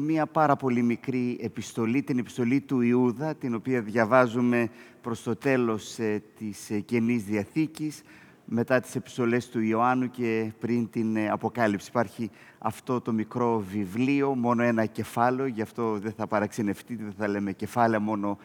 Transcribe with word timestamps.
Μία 0.00 0.26
πάρα 0.26 0.56
πολύ 0.56 0.82
μικρή 0.82 1.38
επιστολή, 1.40 2.02
την 2.02 2.18
επιστολή 2.18 2.60
του 2.60 2.80
Ιούδα, 2.80 3.34
την 3.34 3.54
οποία 3.54 3.82
διαβάζουμε 3.82 4.70
προς 5.00 5.22
το 5.22 5.36
τέλος 5.36 5.98
ε, 5.98 6.22
της 6.38 6.70
ε, 6.70 6.80
Καινής 6.80 7.24
Διαθήκης, 7.24 8.02
μετά 8.44 8.80
τις 8.80 8.94
επιστολές 8.94 9.48
του 9.48 9.60
Ιωάννου 9.60 10.10
και 10.10 10.52
πριν 10.58 10.90
την 10.90 11.16
ε, 11.16 11.28
Αποκάλυψη. 11.28 11.88
Υπάρχει 11.88 12.30
αυτό 12.58 13.00
το 13.00 13.12
μικρό 13.12 13.64
βιβλίο, 13.70 14.34
μόνο 14.34 14.62
ένα 14.62 14.86
κεφάλαιο, 14.86 15.46
γι' 15.46 15.62
αυτό 15.62 15.98
δεν 15.98 16.12
θα 16.12 16.26
παραξενευτείτε, 16.26 17.02
δεν 17.02 17.14
θα 17.18 17.28
λέμε 17.28 17.52
κεφάλαια, 17.52 18.00
μόνο 18.00 18.38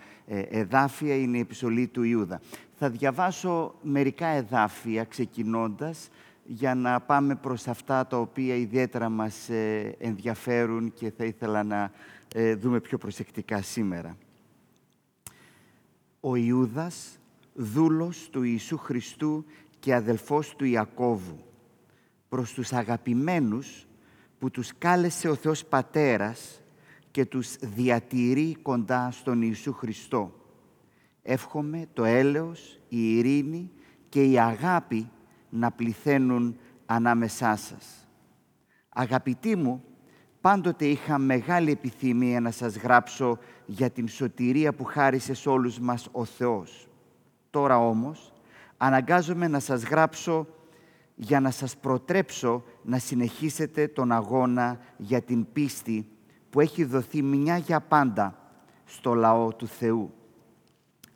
εδάφια, 0.50 1.16
είναι 1.16 1.38
η 1.38 1.42
επιστολή 1.42 1.88
του 1.88 2.04
Ιούδα. 2.04 2.42
Θα 2.74 2.90
διαβάσω 2.90 3.76
μερικά 3.82 4.28
εδάφια, 4.28 5.04
ξεκινώντας, 5.04 6.10
για 6.52 6.76
να 6.76 7.00
πάμε 7.00 7.36
προς 7.36 7.68
αυτά 7.68 8.08
τα 8.08 8.18
οποία 8.18 8.56
ιδιαίτερα 8.56 9.10
μας 9.10 9.50
ε, 9.50 9.96
ενδιαφέρουν 10.00 10.94
και 10.94 11.12
θα 11.18 11.26
ήθελα 11.26 11.64
να 11.64 11.92
ε, 12.34 12.56
δούμε 12.56 12.80
πιο 12.80 12.98
προσεκτικά 12.98 13.62
σήμερα. 13.62 14.18
Ο 16.20 16.36
Ιούδας, 16.36 17.20
δούλος 17.54 18.30
του 18.32 18.44
Ιησού 18.44 18.78
Χριστού 18.78 19.46
και 19.80 19.94
αδελφός 19.94 20.56
του 20.56 20.66
Ιακώβου, 20.66 21.40
προς 22.30 22.54
τους 22.54 22.74
αγαπημένους 22.74 23.88
που 24.40 24.52
τους 24.52 24.72
κάλεσε 24.78 25.30
ο 25.30 25.36
Θεός 25.36 25.66
Πατέρας 25.66 26.62
και 27.12 27.26
τους 27.26 27.56
διατηρεί 27.56 28.58
κοντά 28.62 29.12
στον 29.12 29.42
Ιησού 29.42 29.74
Χριστό. 29.74 30.34
Εύχομαι 31.24 31.88
το 31.94 32.04
έλεος, 32.04 32.80
η 32.88 33.18
ειρήνη 33.18 33.72
και 34.10 34.24
η 34.24 34.40
αγάπη 34.40 35.10
να 35.50 35.72
πληθαίνουν 35.72 36.58
ανάμεσά 36.86 37.56
σας. 37.56 38.08
Αγαπητοί 38.90 39.56
μου, 39.56 39.84
πάντοτε 40.42 40.86
είχα 40.86 41.18
μεγάλη 41.18 41.72
επιθυμία 41.72 42.40
να 42.40 42.52
σας 42.52 42.78
γράψω 42.78 43.38
για 43.66 43.90
την 43.90 44.08
σωτηρία 44.08 44.74
που 44.74 44.84
χάρισε 44.84 45.34
σε 45.34 45.50
όλους 45.50 45.80
μας 45.80 46.08
ο 46.12 46.26
Θεός. 46.26 46.88
Τώρα 47.50 47.78
όμως, 47.78 48.34
αναγκάζομαι 48.78 49.48
να 49.48 49.60
σας 49.60 49.84
γράψω 49.84 50.48
για 51.16 51.40
να 51.40 51.52
σας 51.52 51.78
προτρέψω 51.78 52.64
να 52.84 52.98
συνεχίσετε 52.98 53.88
τον 53.88 54.12
αγώνα 54.12 54.80
για 54.98 55.22
την 55.22 55.46
πίστη 55.54 56.08
που 56.50 56.60
έχει 56.60 56.84
δοθεί 56.84 57.22
μια 57.22 57.58
για 57.58 57.80
πάντα 57.80 58.38
στο 58.86 59.14
λαό 59.14 59.54
του 59.54 59.68
Θεού. 59.68 60.14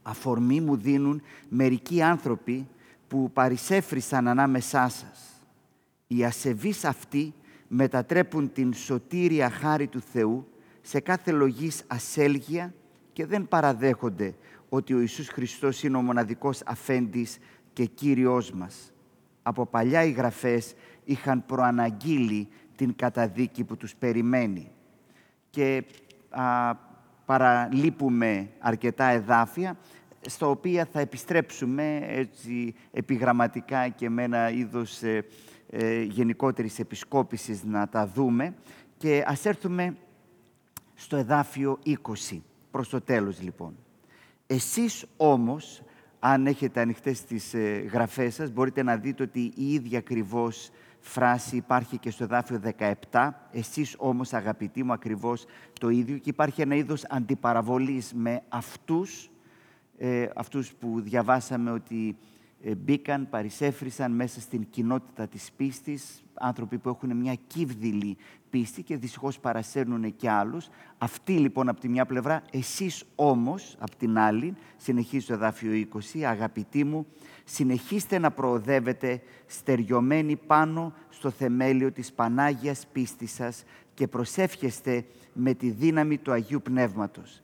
Αφορμή 0.01 0.61
μου 0.61 0.75
δίνουν 0.75 1.21
μερικοί 1.49 2.01
άνθρωποι 2.01 2.67
που 3.13 3.31
παρισέφρισαν 3.31 4.27
ανάμεσά 4.27 4.89
σας. 4.89 5.45
Οι 6.07 6.25
ασεβείς 6.25 6.85
αυτοί 6.85 7.33
μετατρέπουν 7.67 8.51
την 8.51 8.73
σωτήρια 8.73 9.49
χάρη 9.49 9.87
του 9.87 10.01
Θεού 10.01 10.47
σε 10.81 10.99
κάθε 10.99 11.31
λογής 11.31 11.83
ασέλγεια 11.87 12.73
και 13.13 13.25
δεν 13.25 13.47
παραδέχονται 13.47 14.35
ότι 14.69 14.93
ο 14.93 14.99
Ιησούς 14.99 15.27
Χριστός 15.27 15.83
είναι 15.83 15.97
ο 15.97 16.01
μοναδικός 16.01 16.61
αφέντης 16.65 17.37
και 17.73 17.85
Κύριος 17.85 18.51
μας. 18.51 18.91
Από 19.43 19.65
παλιά 19.65 20.03
οι 20.03 20.11
γραφές 20.11 20.73
είχαν 21.03 21.45
προαναγγείλει 21.45 22.47
την 22.75 22.95
καταδίκη 22.95 23.63
που 23.63 23.77
τους 23.77 23.95
περιμένει. 23.95 24.71
Και 25.49 25.83
α, 26.29 26.75
παραλείπουμε 27.25 28.49
αρκετά 28.59 29.05
εδάφια, 29.05 29.77
στα 30.25 30.47
οποία 30.47 30.87
θα 30.91 30.99
επιστρέψουμε 30.99 31.99
έτσι 32.07 32.75
επιγραμματικά 32.91 33.87
και 33.89 34.09
με 34.09 34.23
ένα 34.23 34.49
είδος 34.49 35.01
ε, 35.01 35.25
ε, 35.69 36.01
γενικότερης 36.01 36.79
επισκόπησης 36.79 37.63
να 37.63 37.87
τα 37.89 38.07
δούμε 38.07 38.53
και 38.97 39.23
ας 39.27 39.45
έρθουμε 39.45 39.95
στο 40.95 41.17
εδάφιο 41.17 41.79
20, 41.85 42.41
προς 42.71 42.89
το 42.89 43.01
τέλος 43.01 43.41
λοιπόν. 43.41 43.75
Εσείς 44.47 45.05
όμως, 45.17 45.83
αν 46.19 46.47
έχετε 46.47 46.81
ανοιχτές 46.81 47.23
τις 47.23 47.53
ε, 47.53 47.89
γραφές 47.91 48.33
σας, 48.33 48.51
μπορείτε 48.51 48.83
να 48.83 48.97
δείτε 48.97 49.23
ότι 49.23 49.51
η 49.55 49.73
ίδια 49.73 49.97
ακριβώς 49.97 50.69
φράση 50.99 51.55
υπάρχει 51.55 51.97
και 51.97 52.09
στο 52.09 52.23
εδάφιο 52.23 52.61
17. 53.11 53.29
Εσείς 53.51 53.95
όμως, 53.97 54.33
αγαπητοί 54.33 54.83
μου, 54.83 54.93
ακριβώς 54.93 55.45
το 55.79 55.89
ίδιο 55.89 56.17
και 56.17 56.29
υπάρχει 56.29 56.61
ένα 56.61 56.75
είδος 56.75 57.05
αντιπαραβολής 57.09 58.13
με 58.13 58.41
αυτούς 58.49 59.29
ε, 60.05 60.29
αυτούς 60.35 60.73
που 60.73 61.01
διαβάσαμε 61.01 61.71
ότι 61.71 62.17
ε, 62.63 62.75
μπήκαν, 62.75 63.29
παρισέφρισαν 63.29 64.11
μέσα 64.11 64.41
στην 64.41 64.67
κοινότητα 64.69 65.27
της 65.27 65.51
πίστης, 65.57 66.23
άνθρωποι 66.33 66.77
που 66.77 66.89
έχουν 66.89 67.17
μια 67.17 67.35
κύβδηλη 67.47 68.17
πίστη 68.49 68.83
και 68.83 68.97
δυστυχώς 68.97 69.39
παρασέρνουν 69.39 70.15
και 70.15 70.29
άλλους. 70.29 70.69
Αυτοί 70.97 71.37
λοιπόν 71.37 71.69
από 71.69 71.79
τη 71.79 71.89
μια 71.89 72.05
πλευρά, 72.05 72.43
εσείς 72.51 73.03
όμως 73.15 73.75
από 73.79 73.95
την 73.95 74.17
άλλη, 74.17 74.55
συνεχίζει 74.77 75.25
το 75.25 75.33
εδάφιο 75.33 75.87
20, 76.13 76.21
αγαπητοί 76.21 76.83
μου, 76.83 77.05
συνεχίστε 77.43 78.19
να 78.19 78.31
προοδεύετε 78.31 79.21
στεριωμένοι 79.45 80.35
πάνω 80.35 80.93
στο 81.09 81.29
θεμέλιο 81.29 81.91
της 81.91 82.13
Πανάγιας 82.13 82.87
πίστης 82.91 83.31
σας 83.31 83.63
και 83.93 84.07
προσεύχεστε 84.07 85.05
με 85.33 85.53
τη 85.53 85.69
δύναμη 85.69 86.17
του 86.17 86.31
Αγίου 86.31 86.61
Πνεύματος 86.61 87.42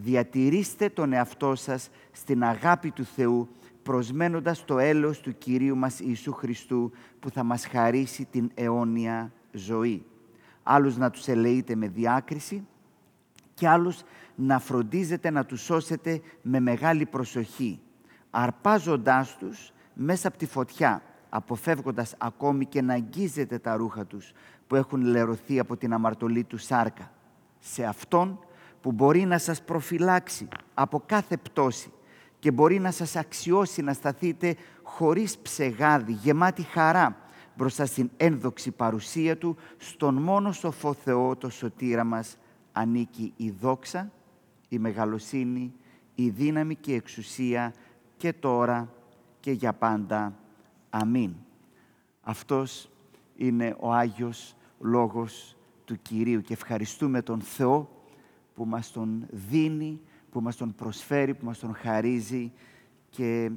διατηρήστε 0.00 0.88
τον 0.88 1.12
εαυτό 1.12 1.54
σας 1.54 1.90
στην 2.12 2.44
αγάπη 2.44 2.90
του 2.90 3.04
Θεού, 3.04 3.48
προσμένοντας 3.82 4.64
το 4.64 4.78
έλεος 4.78 5.20
του 5.20 5.38
Κυρίου 5.38 5.76
μας 5.76 6.00
Ιησού 6.00 6.32
Χριστού, 6.32 6.92
που 7.20 7.30
θα 7.30 7.42
μας 7.42 7.66
χαρίσει 7.66 8.24
την 8.24 8.50
αιώνια 8.54 9.32
ζωή. 9.52 10.04
Άλλους 10.62 10.96
να 10.96 11.10
τους 11.10 11.28
ελεείτε 11.28 11.74
με 11.74 11.88
διάκριση 11.88 12.66
και 13.54 13.68
άλλους 13.68 14.02
να 14.34 14.58
φροντίζετε 14.58 15.30
να 15.30 15.44
τους 15.44 15.60
σώσετε 15.60 16.20
με 16.42 16.60
μεγάλη 16.60 17.06
προσοχή, 17.06 17.80
αρπάζοντάς 18.30 19.36
τους 19.36 19.72
μέσα 19.94 20.28
από 20.28 20.38
τη 20.38 20.46
φωτιά, 20.46 21.02
αποφεύγοντας 21.28 22.14
ακόμη 22.18 22.66
και 22.66 22.82
να 22.82 22.94
αγγίζετε 22.94 23.58
τα 23.58 23.76
ρούχα 23.76 24.06
τους 24.06 24.32
που 24.66 24.76
έχουν 24.76 25.00
λερωθεί 25.00 25.58
από 25.58 25.76
την 25.76 25.92
αμαρτωλή 25.92 26.44
του 26.44 26.58
σάρκα. 26.58 27.10
Σε 27.58 27.84
Αυτόν 27.84 28.38
που 28.80 28.92
μπορεί 28.92 29.24
να 29.24 29.38
σας 29.38 29.62
προφυλάξει 29.62 30.48
από 30.74 31.02
κάθε 31.06 31.36
πτώση 31.36 31.92
και 32.38 32.50
μπορεί 32.50 32.78
να 32.78 32.90
σας 32.90 33.16
αξιώσει 33.16 33.82
να 33.82 33.92
σταθείτε 33.92 34.56
χωρίς 34.82 35.38
ψεγάδι, 35.38 36.12
γεμάτη 36.12 36.62
χαρά 36.62 37.16
μπροστά 37.56 37.86
στην 37.86 38.10
ένδοξη 38.16 38.70
παρουσία 38.70 39.38
Του, 39.38 39.56
στον 39.76 40.14
μόνο 40.14 40.52
σοφό 40.52 40.92
Θεό, 40.92 41.36
το 41.36 41.50
σωτήρα 41.50 42.04
μας, 42.04 42.36
ανήκει 42.72 43.32
η 43.36 43.50
δόξα, 43.50 44.12
η 44.68 44.78
μεγαλοσύνη, 44.78 45.72
η 46.14 46.28
δύναμη 46.28 46.74
και 46.74 46.92
η 46.92 46.94
εξουσία 46.94 47.74
και 48.16 48.32
τώρα 48.32 48.92
και 49.40 49.50
για 49.50 49.72
πάντα. 49.72 50.32
Αμήν. 50.90 51.34
Αυτός 52.20 52.90
είναι 53.36 53.76
ο 53.78 53.92
Άγιος 53.92 54.56
Λόγος 54.78 55.56
του 55.84 56.02
Κυρίου 56.02 56.40
και 56.40 56.52
ευχαριστούμε 56.52 57.22
τον 57.22 57.40
Θεό 57.40 57.97
που 58.58 58.66
μας 58.66 58.90
τον 58.90 59.26
δίνει, 59.30 60.00
που 60.30 60.40
μας 60.40 60.56
τον 60.56 60.74
προσφέρει, 60.74 61.34
που 61.34 61.44
μας 61.44 61.58
τον 61.58 61.74
χαρίζει 61.74 62.52
και 63.10 63.50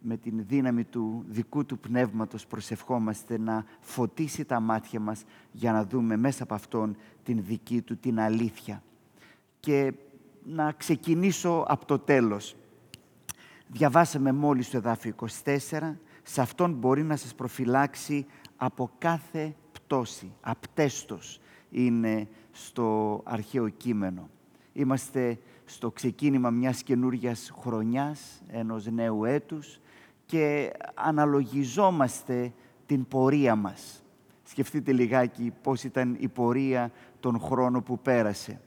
με 0.00 0.16
την 0.16 0.44
δύναμη 0.46 0.84
του 0.84 1.24
δικού 1.28 1.64
του 1.64 1.78
πνεύματος 1.78 2.46
προσευχόμαστε 2.46 3.38
να 3.38 3.64
φωτίσει 3.80 4.44
τα 4.44 4.60
μάτια 4.60 5.00
μας 5.00 5.24
για 5.52 5.72
να 5.72 5.84
δούμε 5.84 6.16
μέσα 6.16 6.42
από 6.42 6.54
αυτόν 6.54 6.96
την 7.22 7.42
δική 7.44 7.80
του 7.80 7.96
την 7.96 8.20
αλήθεια. 8.20 8.82
Και 9.60 9.92
να 10.44 10.72
ξεκινήσω 10.72 11.64
από 11.68 11.84
το 11.86 11.98
τέλος. 11.98 12.56
Διαβάσαμε 13.68 14.32
μόλις 14.32 14.70
το 14.70 14.76
εδάφιο 14.76 15.14
24. 15.44 15.98
Σε 16.22 16.40
αυτόν 16.40 16.72
μπορεί 16.72 17.02
να 17.02 17.16
σας 17.16 17.34
προφυλάξει 17.34 18.26
από 18.56 18.90
κάθε 18.98 19.54
πτώση, 19.72 20.32
απτέστος 20.40 21.40
είναι 21.70 22.28
στο 22.52 23.20
αρχαίο 23.24 23.68
κείμενο. 23.68 24.28
Είμαστε 24.72 25.38
στο 25.64 25.90
ξεκίνημα 25.90 26.50
μιας 26.50 26.82
καινούργιας 26.82 27.52
χρονιάς, 27.60 28.42
ενός 28.48 28.86
νέου 28.86 29.24
έτους 29.24 29.80
και 30.26 30.72
αναλογιζόμαστε 30.94 32.52
την 32.86 33.08
πορεία 33.08 33.56
μας. 33.56 34.04
Σκεφτείτε 34.42 34.92
λιγάκι 34.92 35.52
πώς 35.62 35.84
ήταν 35.84 36.16
η 36.18 36.28
πορεία 36.28 36.90
τον 37.20 37.40
χρόνο 37.40 37.82
που 37.82 37.98
πέρασε. 37.98 38.60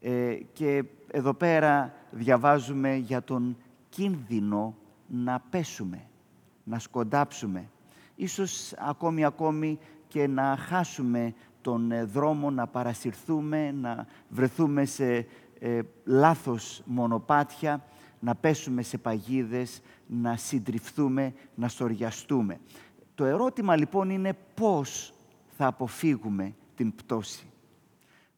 Ε, 0.00 0.34
και 0.52 0.84
εδώ 1.10 1.34
πέρα 1.34 1.94
διαβάζουμε 2.10 2.94
για 2.94 3.22
τον 3.22 3.56
κίνδυνο 3.88 4.74
να 5.06 5.42
πέσουμε, 5.50 6.06
να 6.64 6.78
σκοντάψουμε. 6.78 7.70
Ίσως 8.16 8.74
ακόμη 8.78 9.24
ακόμη 9.24 9.78
και 10.08 10.26
να 10.26 10.56
χάσουμε 10.56 11.34
τον 11.68 11.92
ε, 11.92 12.04
δρόμο 12.04 12.50
να 12.50 12.66
παρασυρθούμε, 12.66 13.72
να 13.72 14.06
βρεθούμε 14.28 14.84
σε 14.84 15.26
ε, 15.58 15.80
λάθος 16.04 16.82
μονοπάτια, 16.84 17.84
να 18.20 18.34
πέσουμε 18.34 18.82
σε 18.82 18.98
παγίδες, 18.98 19.80
να 20.06 20.36
συντριφθούμε, 20.36 21.34
να 21.54 21.68
στοριαστούμε. 21.68 22.58
Το 23.14 23.24
ερώτημα 23.24 23.76
λοιπόν 23.76 24.10
είναι 24.10 24.36
πώς 24.54 25.14
θα 25.56 25.66
αποφύγουμε 25.66 26.54
την 26.74 26.94
πτώση. 26.94 27.46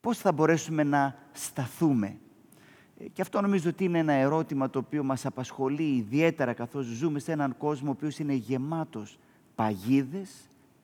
πώς 0.01 0.19
θα 0.19 0.33
μπορέσουμε 0.33 0.83
να 0.83 1.17
σταθούμε. 1.33 2.17
Ε, 2.99 3.09
και 3.09 3.23
αυτό 3.23 3.41
νομίζω 3.41 3.69
ότι 3.69 3.85
είναι 3.85 3.99
ένα 3.99 4.13
ερώτημα 4.13 4.71
το 4.71 4.79
οποίο 4.79 5.05
μας 5.05 5.27
απασχολεί 5.27 5.97
ιδιαίτερα 5.97 6.53
καθώς 6.53 6.85
ζούμε 6.87 7.19
σε 7.19 7.33
έναν 7.33 7.57
κόσμο 7.57 7.89
ο 7.89 7.93
οποίος 7.93 8.19
είναι 8.19 8.35
γεμάτος 8.35 9.19
παγίδες, 9.55 10.31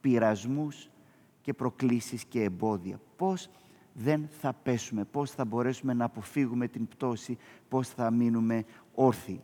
πειρασμούς 0.00 0.88
και 1.46 1.54
προκλήσεις 1.54 2.25
και 2.25 2.43
εμπόδια. 2.43 3.00
Πώς 3.16 3.50
δεν 3.93 4.28
θα 4.40 4.52
πέσουμε, 4.52 5.04
πώς 5.04 5.31
θα 5.31 5.44
μπορέσουμε 5.44 5.94
να 5.94 6.04
αποφύγουμε 6.04 6.69
την 6.69 6.88
πτώση, 6.88 7.38
πώς 7.69 7.88
θα 7.88 8.10
μείνουμε 8.10 8.64
όρθιοι. 8.94 9.40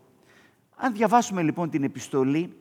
Αν 0.76 0.92
διαβάσουμε 0.92 1.42
λοιπόν 1.42 1.70
την 1.70 1.82
επιστολή, 1.82 2.56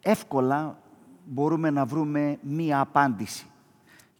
εύκολα 0.00 0.82
μπορούμε 1.24 1.70
να 1.70 1.84
βρούμε 1.84 2.38
μία 2.42 2.80
απάντηση. 2.80 3.46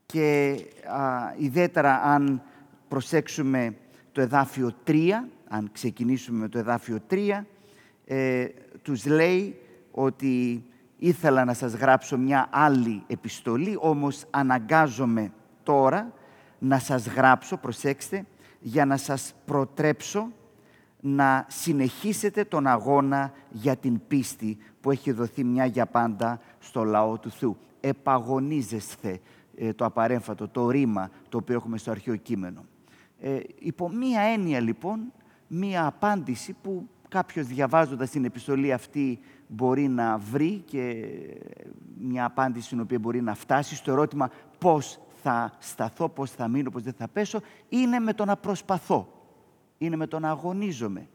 Και 0.07 0.57
α, 0.87 1.35
ιδιαίτερα 1.39 2.03
αν 2.03 2.43
προσέξουμε 2.89 3.77
το 4.13 4.21
εδάφιο 4.21 4.75
3, 4.87 5.11
αν 5.49 5.69
ξεκινήσουμε 5.73 6.39
με 6.39 6.49
το 6.49 6.59
εδάφιο 6.59 6.99
3, 7.11 7.45
ε, 8.05 8.47
τους 8.83 9.07
λέει 9.07 9.59
ότι 9.91 10.65
ήθελα 10.99 11.45
να 11.45 11.55
σας 11.55 11.75
γράψω 11.75 12.19
μια 12.19 12.49
άλλη 12.51 13.03
επιστολή, 13.07 13.77
όμως 13.81 14.25
αναγκάζομαι 14.31 15.33
τώρα 15.63 16.13
να 16.59 16.79
σας 16.79 17.07
γράψω, 17.07 17.57
προσέξτε, 17.57 18.27
για 18.61 18.85
να 18.85 18.97
σας 18.97 19.35
προτρέψω 19.45 20.29
να 21.01 21.47
συνεχίσετε 21.49 22.45
τον 22.45 22.67
αγώνα 22.67 23.33
για 23.51 23.77
την 23.77 24.01
πίστη 24.09 24.59
που 24.81 24.91
έχει 24.91 25.13
δοθεί 25.13 25.45
μια 25.45 25.65
για 25.65 25.87
πάντα 25.87 26.41
στο 26.59 26.85
λαό 26.85 27.19
του 27.19 27.31
Θεού. 27.31 27.57
Επαγωνίζεστε 27.81 29.21
ε, 29.57 29.73
το 29.73 29.85
απαρέμφατο, 29.85 30.49
το 30.49 30.71
ρήμα 30.71 31.11
το 31.29 31.39
οποίο 31.39 31.55
έχουμε 31.55 31.79
στο 31.79 31.91
αρχαίο 31.91 32.17
κείμενο. 32.17 32.65
Ε, 33.21 33.39
υπό 33.59 33.89
μία 33.89 34.21
έννοια 34.21 34.61
λοιπόν, 34.61 35.13
μία 35.47 35.87
απάντηση 35.87 36.57
που 36.63 36.89
κάποιος 37.09 37.47
διαβάζοντας 37.47 38.11
την 38.11 38.25
επιστολή 38.25 38.73
αυτή 38.73 39.19
μπορεί 39.47 39.89
να 39.89 40.19
βρει 40.19 40.63
και 40.65 41.07
μια 41.99 42.25
απάντηση 42.25 42.67
στην 42.67 42.81
οποία 42.81 42.99
μπορεί 42.99 43.23
να 43.23 43.35
φτάσει 43.35 43.75
στο 43.75 43.91
ερώτημα 43.91 44.31
πώς 44.59 45.01
θα 45.23 45.53
σταθώ, 45.59 46.09
πώς 46.09 46.31
θα 46.31 46.49
μείνω, 46.49 46.71
πώς 46.71 46.83
δεν 46.83 46.93
θα 46.93 47.09
πέσω, 47.09 47.41
είναι 47.69 47.99
με 47.99 48.13
το 48.13 48.25
να 48.25 48.37
προσπαθώ. 48.37 49.09
Είναι 49.79 49.97
με 49.97 50.07
το 50.07 50.19
να 50.19 50.31
αγωνίζομαι. 50.31 51.09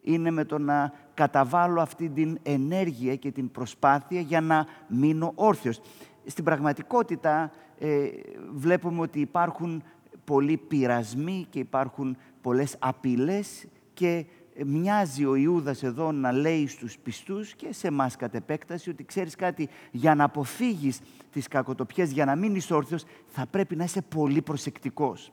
Είναι 0.00 0.30
με 0.30 0.44
το 0.44 0.58
να 0.58 0.92
καταβάλω 1.14 1.80
αυτή 1.80 2.08
την 2.08 2.38
ενέργεια 2.42 3.16
και 3.16 3.30
την 3.30 3.50
προσπάθεια 3.50 4.20
για 4.20 4.40
να 4.40 4.66
μείνω 4.88 5.32
όρθιος. 5.34 5.80
Στην 6.26 6.44
πραγματικότητα 6.44 7.50
ε, 7.78 8.08
βλέπουμε 8.54 9.00
ότι 9.00 9.20
υπάρχουν 9.20 9.82
πολλοί 10.24 10.56
πειρασμοί 10.56 11.46
και 11.50 11.58
υπάρχουν 11.58 12.16
πολλές 12.40 12.76
απειλές 12.78 13.66
και 13.94 14.26
μοιάζει 14.66 15.24
ο 15.24 15.34
Ιούδας 15.34 15.82
εδώ 15.82 16.12
να 16.12 16.32
λέει 16.32 16.66
στους 16.66 16.98
πιστούς 16.98 17.54
και 17.54 17.72
σε 17.72 17.86
εμάς 17.86 18.16
κατ' 18.16 18.34
επέκταση 18.34 18.90
ότι 18.90 19.04
ξέρεις 19.04 19.34
κάτι, 19.34 19.68
για 19.90 20.14
να 20.14 20.24
αποφύγεις 20.24 21.00
τις 21.32 21.48
κακοτοπιές, 21.48 22.12
για 22.12 22.24
να 22.24 22.36
μείνεις 22.36 22.70
όρθιος, 22.70 23.04
θα 23.26 23.46
πρέπει 23.46 23.76
να 23.76 23.84
είσαι 23.84 24.02
πολύ 24.02 24.42
προσεκτικός. 24.42 25.32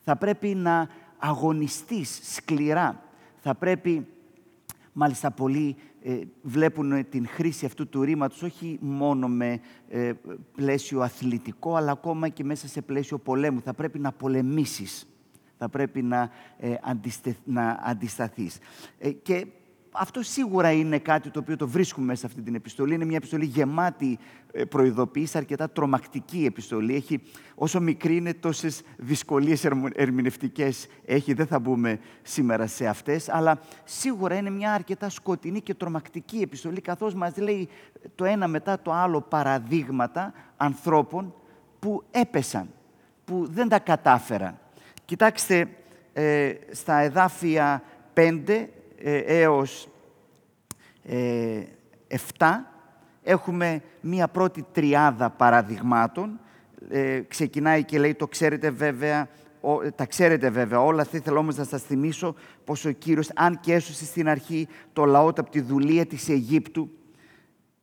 Θα 0.00 0.16
πρέπει 0.16 0.54
να 0.54 0.88
αγωνιστείς 1.18 2.20
σκληρά. 2.34 3.02
Θα 3.36 3.54
πρέπει, 3.54 4.06
μάλιστα 4.92 5.30
πολλοί 5.30 5.76
ε, 6.02 6.20
βλέπουν 6.42 7.08
την 7.08 7.26
χρήση 7.28 7.66
αυτού 7.66 7.88
του 7.88 8.02
ρήματος 8.02 8.42
όχι 8.42 8.78
μόνο 8.80 9.28
με 9.28 9.60
ε, 9.88 10.12
πλαίσιο 10.54 11.00
αθλητικό, 11.00 11.74
αλλά 11.74 11.92
ακόμα 11.92 12.28
και 12.28 12.44
μέσα 12.44 12.68
σε 12.68 12.82
πλαίσιο 12.82 13.18
πολέμου. 13.18 13.60
Θα 13.60 13.74
πρέπει 13.74 13.98
να 13.98 14.12
πολεμήσεις 14.12 15.06
θα 15.58 15.68
πρέπει 15.68 16.02
να, 16.02 16.30
ε, 16.58 16.74
αντιστε, 16.82 17.36
να 17.44 17.80
αντισταθείς. 17.82 18.58
Ε, 18.98 19.10
και 19.10 19.46
αυτό 19.98 20.22
σίγουρα 20.22 20.72
είναι 20.72 20.98
κάτι 20.98 21.30
το 21.30 21.38
οποίο 21.38 21.56
το 21.56 21.68
βρίσκουμε 21.68 22.06
μέσα 22.06 22.20
σε 22.20 22.26
αυτή 22.26 22.42
την 22.42 22.54
επιστολή. 22.54 22.94
Είναι 22.94 23.04
μια 23.04 23.16
επιστολή 23.16 23.44
γεμάτη 23.44 24.18
ε, 24.52 24.64
προειδοποίηση, 24.64 25.38
αρκετά 25.38 25.70
τρομακτική 25.70 26.44
επιστολή. 26.44 26.94
Έχει, 26.94 27.20
όσο 27.54 27.80
μικρή 27.80 28.16
είναι, 28.16 28.34
τόσες 28.34 28.82
δυσκολίες 28.96 29.64
ερμηνευτικές 29.94 30.86
έχει. 31.04 31.32
Δεν 31.32 31.46
θα 31.46 31.58
μπούμε 31.58 31.98
σήμερα 32.22 32.66
σε 32.66 32.86
αυτές, 32.86 33.28
αλλά 33.28 33.60
σίγουρα 33.84 34.34
είναι 34.34 34.50
μια 34.50 34.72
αρκετά 34.72 35.08
σκοτεινή 35.08 35.60
και 35.60 35.74
τρομακτική 35.74 36.38
επιστολή, 36.38 36.80
καθώς 36.80 37.14
μας 37.14 37.36
λέει 37.36 37.68
το 38.14 38.24
ένα 38.24 38.48
μετά 38.48 38.80
το 38.82 38.92
άλλο 38.92 39.20
παραδείγματα 39.20 40.32
ανθρώπων 40.56 41.34
που 41.78 42.02
έπεσαν, 42.10 42.68
που 43.24 43.46
δεν 43.50 43.68
τα 43.68 43.78
κατάφεραν. 43.78 44.58
Κοιτάξτε, 45.06 45.68
ε, 46.12 46.52
στα 46.70 46.98
εδάφια 46.98 47.82
5 48.14 48.68
ε, 48.98 49.18
έως 49.18 49.88
ε, 51.02 51.62
7 52.38 52.46
έχουμε 53.22 53.82
μία 54.00 54.28
πρώτη 54.28 54.66
τριάδα 54.72 55.30
παραδειγμάτων. 55.30 56.40
Ε, 56.88 57.20
ξεκινάει 57.28 57.84
και 57.84 57.98
λέει, 57.98 58.14
το 58.14 58.26
ξέρετε 58.26 58.70
βέβαια, 58.70 59.28
τα 59.94 60.06
ξέρετε 60.06 60.50
βέβαια 60.50 60.80
όλα, 60.80 61.04
θα 61.04 61.16
ήθελα 61.16 61.38
όμως 61.38 61.56
να 61.56 61.64
σας 61.64 61.82
θυμίσω 61.82 62.34
πως 62.64 62.84
ο 62.84 62.90
Κύριος, 62.90 63.30
αν 63.34 63.60
και 63.60 63.72
έσωσε 63.72 64.04
στην 64.04 64.28
αρχή 64.28 64.68
το 64.92 65.04
λαό 65.04 65.28
από 65.28 65.50
τη 65.50 65.60
δουλεία 65.60 66.06
της 66.06 66.28
Αιγύπτου, 66.28 66.90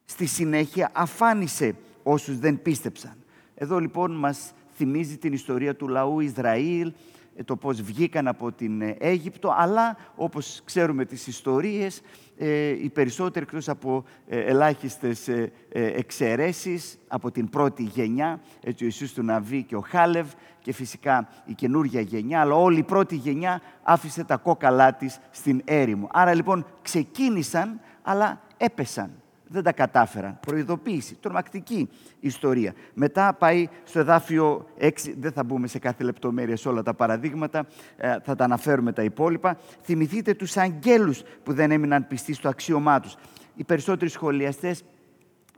στη 0.05 0.25
συνέχεια 0.25 0.89
αφάνισε 0.93 1.75
όσους 2.03 2.39
δεν 2.39 2.61
πίστεψαν. 2.61 3.15
Εδώ 3.55 3.79
λοιπόν 3.79 4.11
μας 4.11 4.53
θυμίζει 4.75 5.17
την 5.17 5.33
ιστορία 5.33 5.75
του 5.75 5.87
λαού 5.87 6.19
Ισραήλ, 6.19 6.87
ε, 6.87 6.91
το 7.45 7.55
πώς 7.55 7.81
βγήκαν 7.81 8.27
από 8.27 8.51
την 8.51 8.81
ε, 8.81 8.95
Αίγυπτο, 8.99 9.53
αλλά 9.57 9.97
όπως 10.15 10.61
ξέρουμε 10.63 11.05
τις 11.05 11.27
ιστορίες, 11.27 12.01
ε, 12.37 12.69
οι 12.69 12.89
περισσότεροι 12.89 13.45
εκτός 13.45 13.69
από 13.69 14.03
ελάχιστες 14.27 15.29
εξαιρέσεις 15.69 16.99
από 17.07 17.31
την 17.31 17.49
πρώτη 17.49 17.83
γενιά, 17.83 18.41
έτσι 18.63 18.83
ο 18.83 18.85
Ιησούς 18.85 19.13
του 19.13 19.23
Ναβί 19.23 19.63
και 19.63 19.75
ο 19.75 19.83
Χάλευ 19.87 20.27
και 20.59 20.73
φυσικά 20.73 21.27
η 21.45 21.53
καινούργια 21.53 22.01
γενιά, 22.01 22.41
αλλά 22.41 22.55
όλη 22.55 22.79
η 22.79 22.83
πρώτη 22.83 23.15
γενιά 23.15 23.61
άφησε 23.83 24.23
τα 24.23 24.37
κόκαλά 24.37 24.93
της 24.93 25.19
στην 25.31 25.61
έρημο. 25.65 26.07
Άρα 26.11 26.33
λοιπόν 26.33 26.65
ξεκίνησαν, 26.81 27.79
αλλά 28.01 28.41
έπεσαν 28.57 29.22
δεν 29.53 29.63
τα 29.63 29.71
κατάφεραν. 29.71 30.39
Προειδοποίηση, 30.39 31.15
τρομακτική 31.15 31.89
ιστορία. 32.19 32.73
Μετά 32.93 33.33
πάει 33.33 33.67
στο 33.83 33.99
εδάφιο 33.99 34.65
6, 34.79 34.89
δεν 35.19 35.31
θα 35.31 35.43
μπούμε 35.43 35.67
σε 35.67 35.79
κάθε 35.79 36.03
λεπτομέρεια 36.03 36.57
σε 36.57 36.69
όλα 36.69 36.83
τα 36.83 36.93
παραδείγματα, 36.93 37.65
ε, 37.97 38.15
θα 38.23 38.35
τα 38.35 38.43
αναφέρουμε 38.43 38.91
τα 38.91 39.03
υπόλοιπα. 39.03 39.57
Θυμηθείτε 39.81 40.33
τους 40.33 40.57
αγγέλους 40.57 41.23
που 41.43 41.53
δεν 41.53 41.71
έμειναν 41.71 42.07
πιστοί 42.07 42.33
στο 42.33 42.49
αξίωμά 42.49 42.99
τους. 42.99 43.15
Οι 43.55 43.63
περισσότεροι 43.63 44.11
σχολιαστές 44.11 44.83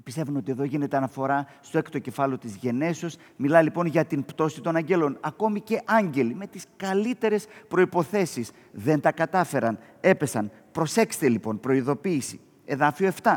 Πιστεύουν 0.03 0.36
ότι 0.36 0.51
εδώ 0.51 0.63
γίνεται 0.63 0.98
αναφορά 0.98 1.48
στο 1.62 1.77
έκτο 1.77 2.00
κεφάλαιο 2.00 2.38
της 2.38 2.55
γενέσεως. 2.55 3.17
Μιλά 3.36 3.62
λοιπόν 3.62 3.86
για 3.86 4.05
την 4.05 4.25
πτώση 4.25 4.62
των 4.62 4.75
αγγέλων. 4.75 5.17
Ακόμη 5.22 5.62
και 5.62 5.81
άγγελοι 5.86 6.36
με 6.36 6.48
τις 6.48 6.65
καλύτερες 6.77 7.48
προϋποθέσεις 7.67 8.51
δεν 8.72 9.00
τα 9.00 9.12
κατάφεραν, 9.12 9.79
έπεσαν. 10.01 10.51
Προσέξτε 10.72 11.29
λοιπόν, 11.29 11.60
προειδοποίηση. 11.60 12.39
Εδάφιο 12.65 13.12
7 13.24 13.36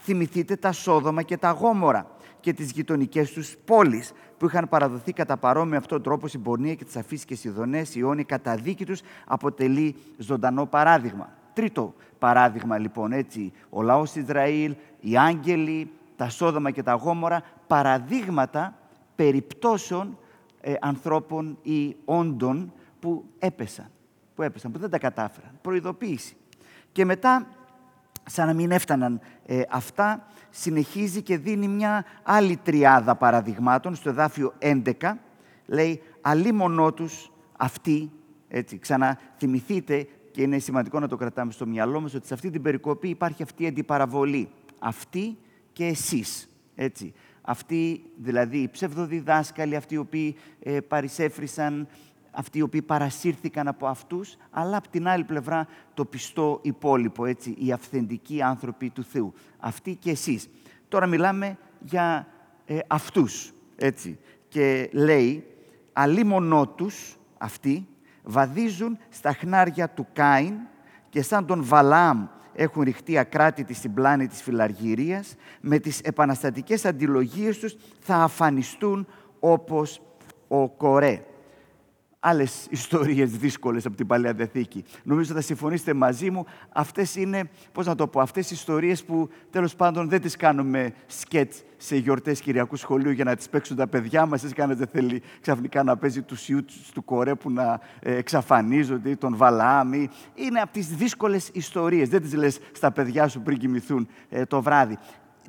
θυμηθείτε 0.00 0.56
τα 0.56 0.72
Σόδομα 0.72 1.22
και 1.22 1.36
τα 1.36 1.50
Γόμορα 1.50 2.06
και 2.40 2.52
τις 2.52 2.70
γειτονικές 2.70 3.32
τους 3.32 3.56
πόλεις 3.64 4.12
που 4.38 4.46
είχαν 4.46 4.68
παραδοθεί 4.68 5.12
κατά 5.12 5.36
παρόμοιο 5.36 5.76
αυτόν 5.76 6.02
τον 6.02 6.02
τρόπο 6.02 6.28
στην 6.28 6.42
πορνεία 6.42 6.74
και 6.74 6.84
τις 6.84 6.96
αφήσεις 6.96 7.24
και 7.24 7.34
Σιδωνές, 7.34 7.94
η 7.94 8.00
αιώνια 8.00 8.24
καταδίκη 8.24 8.86
τους 8.86 9.00
αποτελεί 9.26 9.96
ζωντανό 10.18 10.66
παράδειγμα. 10.66 11.32
Τρίτο 11.52 11.94
παράδειγμα 12.18 12.78
λοιπόν 12.78 13.12
έτσι, 13.12 13.52
ο 13.70 13.82
λαός 13.82 14.14
Ισραήλ, 14.14 14.74
οι 15.00 15.16
άγγελοι, 15.16 15.90
τα 16.16 16.28
Σόδομα 16.28 16.70
και 16.70 16.82
τα 16.82 16.92
Γόμορα, 16.92 17.42
παραδείγματα 17.66 18.78
περιπτώσεων 19.16 20.18
ε, 20.60 20.74
ανθρώπων 20.80 21.58
ή 21.62 21.96
όντων 22.04 22.72
που 23.00 23.24
έπεσαν, 23.38 23.90
που 24.34 24.42
έπεσαν, 24.42 24.72
που 24.72 24.78
δεν 24.78 24.90
τα 24.90 24.98
κατάφεραν. 24.98 25.50
Προειδοποίηση. 25.62 26.36
Και 26.92 27.04
μετά 27.04 27.46
σαν 28.30 28.46
να 28.46 28.54
μην 28.54 28.70
έφταναν 28.70 29.20
ε, 29.46 29.62
αυτά, 29.70 30.26
συνεχίζει 30.50 31.22
και 31.22 31.38
δίνει 31.38 31.68
μια 31.68 32.04
άλλη 32.22 32.56
τριάδα 32.56 33.16
παραδειγμάτων 33.16 33.94
στο 33.94 34.08
εδάφιο 34.08 34.54
11. 34.58 34.92
Λέει, 35.66 36.02
αλίμονό 36.20 36.92
τους 36.92 37.32
αυτοί, 37.56 38.10
έτσι, 38.48 38.78
ξαναθυμηθείτε 38.78 40.06
και 40.30 40.42
είναι 40.42 40.58
σημαντικό 40.58 41.00
να 41.00 41.08
το 41.08 41.16
κρατάμε 41.16 41.52
στο 41.52 41.66
μυαλό 41.66 42.00
μας, 42.00 42.14
ότι 42.14 42.26
σε 42.26 42.34
αυτή 42.34 42.50
την 42.50 42.62
περικοπή 42.62 43.08
υπάρχει 43.08 43.42
αυτή 43.42 43.62
η 43.62 43.66
αντιπαραβολή. 43.66 44.48
Αυτοί 44.78 45.36
και 45.72 45.86
εσείς, 45.86 46.48
έτσι. 46.74 47.12
Αυτοί, 47.42 48.02
δηλαδή 48.16 48.58
οι 48.58 48.68
ψευδοδιδάσκαλοι, 48.68 49.76
αυτοί 49.76 49.94
οι 49.94 49.98
οποίοι 49.98 50.36
ε, 50.62 50.80
παρισέφρισαν 50.80 51.88
αυτοί 52.30 52.58
οι 52.58 52.62
οποίοι 52.62 52.82
παρασύρθηκαν 52.82 53.68
από 53.68 53.86
αυτούς, 53.86 54.36
αλλά 54.50 54.76
από 54.76 54.88
την 54.88 55.08
άλλη 55.08 55.24
πλευρά 55.24 55.66
το 55.94 56.04
πιστό 56.04 56.58
υπόλοιπο, 56.62 57.24
έτσι, 57.24 57.54
οι 57.58 57.72
αυθεντικοί 57.72 58.42
άνθρωποι 58.42 58.90
του 58.90 59.04
Θεού. 59.04 59.32
Αυτοί 59.58 59.94
και 59.94 60.10
εσείς. 60.10 60.48
Τώρα 60.88 61.06
μιλάμε 61.06 61.58
για 61.80 62.26
ε, 62.64 62.78
αυτούς, 62.86 63.52
έτσι. 63.76 64.18
Και 64.48 64.90
λέει, 64.92 65.46
αλίμονό 65.92 66.68
τους 66.68 67.16
αυτοί 67.38 67.86
βαδίζουν 68.22 68.98
στα 69.08 69.32
χνάρια 69.32 69.88
του 69.88 70.06
Κάιν 70.12 70.54
και 71.08 71.22
σαν 71.22 71.46
τον 71.46 71.64
Βαλάμ 71.64 72.26
έχουν 72.52 72.82
ρηχτεί 72.82 73.18
ακράτητοι 73.18 73.74
στην 73.74 73.94
πλάνη 73.94 74.26
της 74.26 74.42
φιλαργυρίας, 74.42 75.34
με 75.60 75.78
τις 75.78 76.00
επαναστατικές 76.00 76.84
αντιλογίες 76.84 77.58
τους 77.58 77.76
θα 78.00 78.16
αφανιστούν 78.16 79.06
όπως 79.40 80.02
ο 80.48 80.68
Κορέ 80.68 81.22
άλλες 82.20 82.66
ιστορίες 82.70 83.30
δύσκολες 83.30 83.86
από 83.86 83.96
την 83.96 84.06
Παλαιά 84.06 84.32
Διαθήκη. 84.32 84.84
Νομίζω 85.02 85.34
θα 85.34 85.40
συμφωνήσετε 85.40 85.92
μαζί 85.94 86.30
μου. 86.30 86.44
Αυτές 86.72 87.16
είναι, 87.16 87.50
πώς 87.72 87.86
να 87.86 87.94
το 87.94 88.06
πω, 88.06 88.20
αυτές 88.20 88.50
οι 88.50 88.54
ιστορίες 88.54 89.04
που 89.04 89.28
τέλος 89.50 89.76
πάντων 89.76 90.08
δεν 90.08 90.20
τις 90.20 90.36
κάνουμε 90.36 90.92
σκέτ 91.06 91.52
σε 91.76 91.96
γιορτές 91.96 92.40
Κυριακού 92.40 92.76
Σχολείου 92.76 93.10
για 93.10 93.24
να 93.24 93.36
τις 93.36 93.48
παίξουν 93.48 93.76
τα 93.76 93.86
παιδιά 93.86 94.26
μας. 94.26 94.42
Έτσι, 94.42 94.54
κανένα 94.54 94.78
δεν 94.78 94.88
θέλει 94.88 95.22
ξαφνικά 95.40 95.82
να 95.82 95.96
παίζει 95.96 96.22
τους 96.22 96.48
ιού 96.48 96.64
τους 96.64 96.92
κορέ 97.04 97.34
που 97.34 97.50
να 97.50 97.80
ε, 98.00 98.14
εξαφανίζονται 98.16 99.10
ή 99.10 99.16
τον 99.16 99.36
Βαλάμι. 99.36 100.08
Είναι 100.34 100.60
από 100.60 100.72
τις 100.72 100.88
δύσκολες 100.88 101.50
ιστορίες. 101.52 102.08
Δεν 102.08 102.20
τις 102.20 102.34
λες 102.34 102.58
στα 102.72 102.90
παιδιά 102.90 103.28
σου 103.28 103.40
πριν 103.40 103.58
κοιμηθούν 103.58 104.08
ε, 104.28 104.44
το 104.44 104.62
βράδυ. 104.62 104.98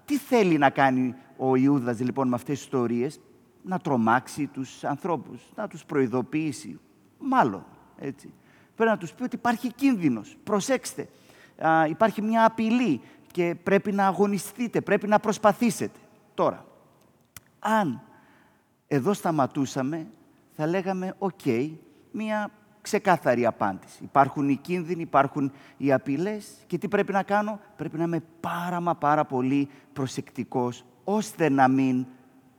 Τι 0.05 0.17
θέλει 0.17 0.57
να 0.57 0.69
κάνει 0.69 1.15
ο 1.37 1.55
Ιούδας 1.55 1.99
λοιπόν 1.99 2.27
με 2.27 2.35
αυτές 2.35 2.55
τις 2.55 2.63
ιστορίες, 2.63 3.19
να 3.63 3.79
τρομάξει 3.79 4.47
τους 4.47 4.83
ανθρώπους, 4.83 5.41
να 5.55 5.67
τους 5.67 5.85
προειδοποιήσει. 5.85 6.79
Μάλλον, 7.19 7.65
έτσι. 7.97 8.33
Πρέπει 8.75 8.91
να 8.91 8.97
τους 8.97 9.13
πει 9.13 9.23
ότι 9.23 9.35
υπάρχει 9.35 9.73
κίνδυνος. 9.73 10.37
Προσέξτε, 10.43 11.07
υπάρχει 11.89 12.21
μια 12.21 12.45
απειλή 12.45 13.01
και 13.31 13.55
πρέπει 13.63 13.91
να 13.91 14.07
αγωνιστείτε, 14.07 14.81
πρέπει 14.81 15.07
να 15.07 15.19
προσπαθήσετε. 15.19 15.99
Τώρα, 16.33 16.65
αν 17.59 18.01
εδώ 18.87 19.13
σταματούσαμε, 19.13 20.07
θα 20.55 20.67
λέγαμε 20.67 21.15
«ΟΚ», 21.17 21.39
μια 22.11 22.51
ξεκάθαρη 22.81 23.45
απάντηση. 23.45 24.03
Υπάρχουν 24.03 24.49
οι 24.49 24.55
κίνδυνοι, 24.55 25.01
υπάρχουν 25.01 25.51
οι 25.77 25.93
απειλές 25.93 26.47
και 26.67 26.77
τι 26.77 26.87
πρέπει 26.87 27.11
να 27.11 27.23
κάνω; 27.23 27.59
Πρέπει 27.75 27.97
να 27.97 28.03
είμαι 28.03 28.23
πάρα 28.39 28.79
μα 28.79 28.95
πάρα 28.95 29.25
πολύ 29.25 29.69
προσεκτικός 29.93 30.85
ώστε 31.03 31.49
να 31.49 31.67
μην 31.67 32.05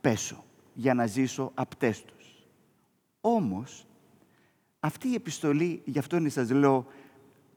πέσω 0.01 0.43
για 0.73 0.93
να 0.93 1.05
ζήσω 1.05 1.51
απτέστος. 1.53 2.47
Όμως, 3.21 3.85
αυτή 4.79 5.07
η 5.07 5.13
επιστολή, 5.13 5.81
γι' 5.85 5.99
αυτό 5.99 6.15
είναι 6.17 6.29
σας 6.29 6.49
λέω 6.51 6.85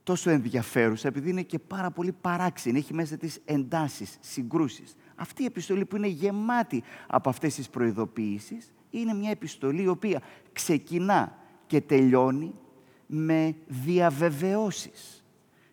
τόσο 0.03 0.31
ενδιαφέρουσα, 0.31 1.09
επειδή 1.09 1.31
είναι 1.31 1.43
και 1.43 1.59
πάρα 1.59 1.91
πολύ 1.91 2.13
παράξενη, 2.13 2.79
έχει 2.79 2.95
μέσα 2.95 3.17
τις 3.17 3.41
εντάσεις, 3.45 4.19
συγκρούσεις. 4.21 4.97
Αυτή 5.15 5.43
η 5.43 5.47
επιστολή 5.47 5.85
που 5.85 5.97
είναι 5.97 6.07
γεμάτη 6.07 6.83
από 7.07 7.29
αυτές 7.29 7.55
τις 7.55 7.69
προειδοποιήσεις, 7.69 8.73
είναι 8.91 9.15
μια 9.15 9.31
επιστολή 9.31 9.83
η 9.83 9.89
οποία 9.89 10.23
ξεκινά 10.53 11.39
και 11.67 11.81
τελειώνει 11.81 12.55
με 13.07 13.57
διαβεβαιώσεις. 13.67 15.25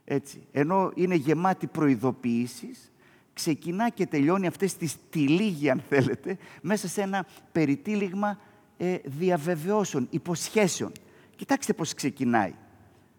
Έτσι. 0.05 0.47
Ενώ 0.51 0.91
είναι 0.95 1.15
γεμάτη 1.15 1.67
προειδοποιήσεις, 1.67 2.91
ξεκινά 3.33 3.89
και 3.89 4.05
τελειώνει 4.05 4.47
αυτές 4.47 4.77
τις 4.77 4.95
τυλίγοι, 5.09 5.69
αν 5.69 5.83
θέλετε, 5.89 6.37
μέσα 6.61 6.87
σε 6.87 7.01
ένα 7.01 7.25
περιτύλιγμα 7.51 8.39
ε, 8.77 8.97
διαβεβαιώσεων, 9.03 10.07
υποσχέσεων. 10.09 10.91
Κοιτάξτε 11.35 11.73
πώς 11.73 11.93
ξεκινάει. 11.93 12.53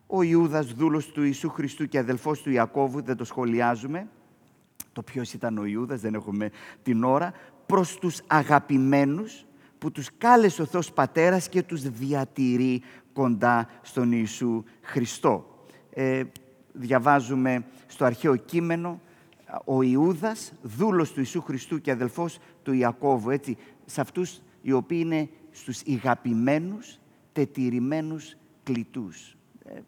Ο 0.07 0.23
Ιούδας, 0.23 0.67
δούλος 0.67 1.07
του 1.07 1.23
Ιησού 1.23 1.49
Χριστού 1.49 1.87
και 1.87 1.99
αδελφός 1.99 2.43
του 2.43 2.51
Ιακώβου, 2.51 3.03
δεν 3.03 3.17
το 3.17 3.25
σχολιάζουμε. 3.25 4.09
Το 4.93 5.03
ποιος 5.03 5.33
ήταν 5.33 5.59
ο 5.59 5.65
Ιούδας, 5.65 6.01
δεν 6.01 6.15
έχουμε 6.15 6.51
την 6.83 7.05
ώρα. 7.05 7.33
Προς 7.67 7.99
τους 7.99 8.21
αγαπημένους 8.27 9.45
που 9.79 9.93
τους 9.93 10.09
κάλεσε 10.19 10.63
ο 10.63 10.65
Θεός 10.65 10.93
Πατέρας 10.93 11.49
και 11.49 11.63
τους 11.63 11.83
διατηρεί 11.83 12.83
κοντά 13.13 13.69
στον 13.83 14.13
Ιησού 14.13 14.65
Χριστό. 14.83 15.67
Ε, 15.91 16.23
διαβάζουμε 16.73 17.65
στο 17.87 18.05
αρχαίο 18.05 18.37
κείμενο 18.37 19.01
ο 19.65 19.83
Ιούδας, 19.83 20.53
δούλος 20.63 21.13
του 21.13 21.19
Ιησού 21.19 21.43
Χριστού 21.43 21.81
και 21.81 21.91
αδελφός 21.91 22.39
του 22.63 22.73
Ιακώβου, 22.73 23.31
έτσι, 23.31 23.57
σε 23.85 24.01
αυτούς 24.01 24.41
οι 24.63 24.73
οποίοι 24.73 25.01
είναι 25.03 25.29
στους 25.51 25.81
ηγαπημένους, 25.81 26.99
τετηρημένους 27.33 28.37
κλητούς. 28.63 29.37
Ε, 29.65 29.81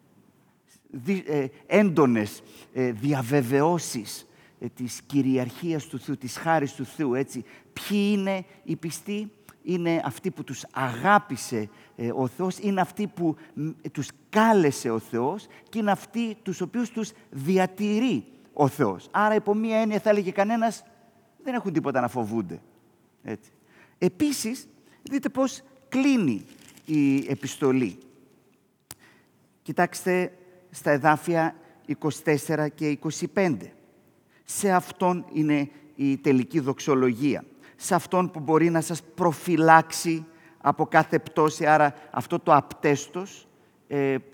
δι, 0.89 1.23
ε, 1.27 1.47
έντονες 1.65 2.43
ε, 2.73 2.91
διαβεβαιώσεις 2.91 4.27
ε, 4.59 4.67
της 4.67 5.01
κυριαρχίας 5.05 5.85
του 5.85 5.99
Θεού, 5.99 6.17
της 6.17 6.37
χάρης 6.37 6.73
του 6.73 6.85
Θεού, 6.85 7.13
έτσι. 7.13 7.43
Ποιοι 7.73 8.13
είναι 8.17 8.45
οι 8.63 8.75
πιστοί, 8.75 9.31
είναι 9.63 10.01
αυτοί 10.05 10.31
που 10.31 10.43
τους 10.43 10.65
αγάπησε 10.71 11.69
ε, 11.95 12.11
ο 12.15 12.27
Θεός, 12.27 12.57
είναι 12.57 12.81
αυτοί 12.81 13.07
που 13.07 13.35
τους 13.91 14.09
κάλεσε 14.29 14.89
ο 14.89 14.99
Θεός 14.99 15.47
και 15.69 15.79
είναι 15.79 15.91
αυτοί 15.91 16.35
τους 16.43 16.61
οποίους 16.61 16.89
τους 16.89 17.11
διατηρεί 17.29 18.25
ο 18.59 18.67
Θεός. 18.67 19.07
Άρα, 19.11 19.35
υπό 19.35 19.55
μία 19.55 19.77
έννοια 19.77 19.99
θα 19.99 20.09
έλεγε 20.09 20.31
κανένας, 20.31 20.83
δεν 21.43 21.53
έχουν 21.53 21.73
τίποτα 21.73 22.01
να 22.01 22.07
φοβούνται. 22.07 22.61
Έτσι. 23.23 23.51
Επίσης, 23.97 24.67
δείτε 25.01 25.29
πώς 25.29 25.61
κλείνει 25.89 26.45
η 26.85 27.17
επιστολή. 27.29 27.97
Κοιτάξτε 29.61 30.37
στα 30.69 30.91
εδάφια 30.91 31.55
24 31.85 32.67
και 32.75 32.99
25. 33.35 33.57
Σε 34.43 34.71
αυτόν 34.71 35.25
είναι 35.33 35.69
η 35.95 36.17
τελική 36.17 36.59
δοξολογία. 36.59 37.43
Σε 37.75 37.95
αυτόν 37.95 38.31
που 38.31 38.39
μπορεί 38.39 38.69
να 38.69 38.81
σας 38.81 39.03
προφυλάξει 39.03 40.25
από 40.57 40.85
κάθε 40.85 41.19
πτώση, 41.19 41.65
άρα 41.65 41.93
αυτό 42.11 42.39
το 42.39 42.55
απτέστος, 42.55 43.41
ε, 43.41 43.46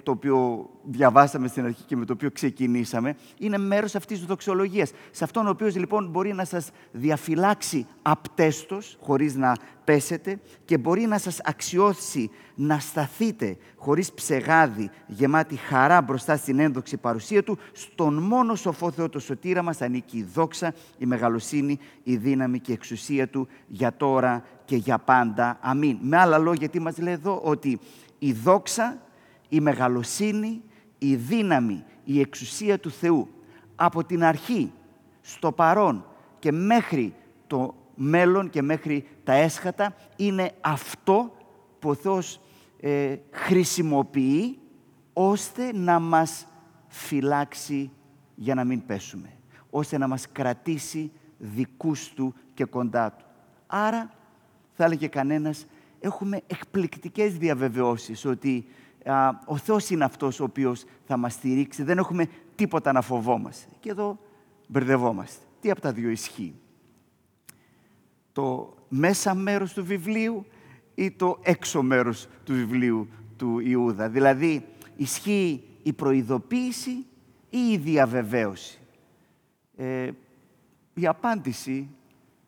το 0.04 0.12
οποίο 0.12 0.70
διαβάσαμε 0.84 1.48
στην 1.48 1.66
αρχή 1.66 1.84
και 1.84 1.96
με 1.96 2.06
το 2.06 2.14
οποίο 2.14 2.32
ξεκινήσαμε, 2.32 3.16
είναι 3.38 3.58
μέρος 3.58 3.96
αυτής 3.96 4.18
της 4.18 4.28
δοξολογίας. 4.28 4.92
Σε 5.12 5.24
αυτόν 5.24 5.48
ο 5.48 5.50
οποίος 5.50 5.76
λοιπόν 5.76 6.10
μπορεί 6.10 6.34
να 6.34 6.46
σας 6.46 6.70
διαφυλάξει 6.92 7.88
απτέστος, 8.02 8.98
χωρίς 9.02 9.36
να 9.36 9.56
πέσετε, 9.84 10.40
και 10.66 10.78
μπορεί 10.78 11.02
να 11.02 11.18
σας 11.18 11.40
αξιώσει 11.44 12.30
να 12.56 12.80
σταθείτε 12.80 13.58
χωρίς 13.76 14.12
ψεγάδι, 14.12 14.90
γεμάτη 15.08 15.56
χαρά 15.56 16.02
μπροστά 16.02 16.38
στην 16.38 16.60
ένδοξη 16.60 16.98
παρουσία 16.98 17.44
Του, 17.44 17.58
στον 17.72 18.14
μόνο 18.14 18.56
σοφό 18.56 18.92
Θεό 18.92 19.10
το 19.10 19.20
σωτήρα 19.20 19.62
μας 19.62 19.82
ανήκει 19.82 20.18
η 20.18 20.24
δόξα, 20.34 20.74
η 20.98 21.06
μεγαλοσύνη, 21.06 21.80
η 22.04 22.16
δύναμη 22.16 22.60
και 22.60 22.72
η 22.72 22.74
εξουσία 22.74 23.28
Του 23.28 23.48
για 23.68 23.94
τώρα 23.94 24.44
και 24.66 24.76
για 24.76 24.98
πάντα. 24.98 25.58
Αμήν. 25.62 25.98
Με 26.02 26.18
άλλα 26.18 26.38
λόγια, 26.38 26.70
τι 26.70 26.80
μας 26.80 26.98
λέει 26.98 27.14
εδώ, 27.14 27.42
ότι 27.44 27.80
η 28.20 28.34
δόξα 28.34 28.98
η 29.54 29.60
μεγαλοσύνη, 29.60 30.62
η 30.98 31.16
δύναμη, 31.16 31.84
η 32.04 32.20
εξουσία 32.20 32.80
του 32.80 32.92
Θεού 32.92 33.30
από 33.76 34.04
την 34.04 34.24
αρχή, 34.24 34.72
στο 35.22 35.52
παρόν 35.52 36.06
και 36.40 36.52
μέχρι 36.52 37.14
το 37.48 37.76
μέλλον 37.96 38.50
και 38.50 38.62
μέχρι 38.62 39.08
τα 39.24 39.34
έσχατα 39.34 39.96
είναι 40.16 40.52
αυτό 40.62 41.32
που 41.80 41.90
ο 41.90 41.94
Θεός 41.94 42.40
ε, 42.80 43.16
χρησιμοποιεί 43.32 44.60
ώστε 45.14 45.74
να 45.74 46.00
μας 46.00 46.48
φυλάξει 46.88 47.92
για 48.36 48.56
να 48.56 48.64
μην 48.64 48.86
πέσουμε, 48.86 49.30
ώστε 49.70 49.98
να 49.98 50.08
μας 50.08 50.32
κρατήσει 50.32 51.12
δικούς 51.38 52.10
Του 52.14 52.34
και 52.54 52.66
κοντά 52.66 53.12
Του. 53.12 53.26
Άρα, 53.68 54.12
θα 54.74 54.84
έλεγε 54.84 55.08
κανένας, 55.08 55.66
έχουμε 56.00 56.42
εκπληκτικές 56.48 57.38
διαβεβαιώσεις 57.38 58.26
ότι 58.26 58.66
ο 59.46 59.58
Θεός 59.58 59.90
είναι 59.90 60.04
αυτός 60.04 60.40
ο 60.40 60.44
οποίος 60.44 60.84
θα 61.06 61.18
μας 61.18 61.34
στηρίξει. 61.34 61.84
Δεν 61.84 61.98
έχουμε 61.98 62.28
τίποτα 62.56 62.92
να 62.92 63.02
φοβόμαστε. 63.02 63.72
Και 63.80 63.90
εδώ 63.90 64.20
μπερδευόμαστε. 64.68 65.46
Τι 65.60 65.72
από 65.72 65.82
τα 65.82 65.92
δύο 65.92 66.10
ισχύει; 66.10 66.56
Το 68.32 68.76
μέσα 68.90 69.34
μέρος 69.34 69.74
του 69.74 69.86
βιβλίου 69.86 70.46
ή 70.96 71.12
το 71.12 71.40
έξω 71.42 71.82
μέρος 71.82 72.28
του 72.44 72.54
βιβλίου 72.54 73.08
του 73.38 73.60
Ιούδα; 73.60 74.10
Δηλαδή, 74.10 74.66
ισχύει 74.96 75.64
η 75.84 75.94
προειδοποίηση 75.94 77.06
ή 77.50 77.72
η 77.72 77.78
διαβεβαίωση; 77.78 78.80
Ε, 79.76 80.12
η 80.94 81.08
απάντηση, 81.08 81.90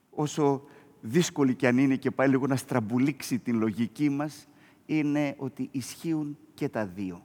όσο 0.09 0.63
δύσκολη 1.01 1.55
κι 1.55 1.67
αν 1.67 1.77
είναι 1.77 1.95
και 1.95 2.11
πάλι 2.11 2.29
λίγο 2.31 2.47
να 2.47 2.55
στραμπουλήξει 2.55 3.39
την 3.39 3.57
λογική 3.59 4.09
μας, 4.09 4.47
είναι 4.85 5.35
ότι 5.37 5.67
ισχύουν 5.71 6.37
και 6.55 6.69
τα 6.69 6.85
δύο. 6.85 7.21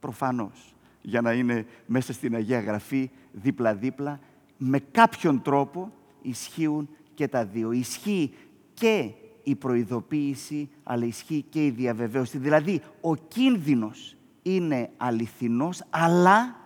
Προφανώς, 0.00 0.74
για 1.02 1.20
να 1.20 1.32
είναι 1.32 1.66
μέσα 1.86 2.12
στην 2.12 2.34
Αγία 2.34 2.60
Γραφή 2.60 3.10
δίπλα-δίπλα, 3.32 4.20
με 4.56 4.78
κάποιον 4.78 5.42
τρόπο 5.42 5.92
ισχύουν 6.22 6.88
και 7.14 7.28
τα 7.28 7.44
δύο. 7.44 7.72
Ισχύει 7.72 8.34
και 8.74 9.10
η 9.42 9.54
προειδοποίηση, 9.54 10.70
αλλά 10.82 11.04
ισχύει 11.04 11.44
και 11.48 11.64
η 11.64 11.70
διαβεβαίωση. 11.70 12.38
Δηλαδή, 12.38 12.80
ο 13.00 13.16
κίνδυνος 13.16 14.16
είναι 14.42 14.90
αληθινός, 14.96 15.84
αλλά 15.90 16.56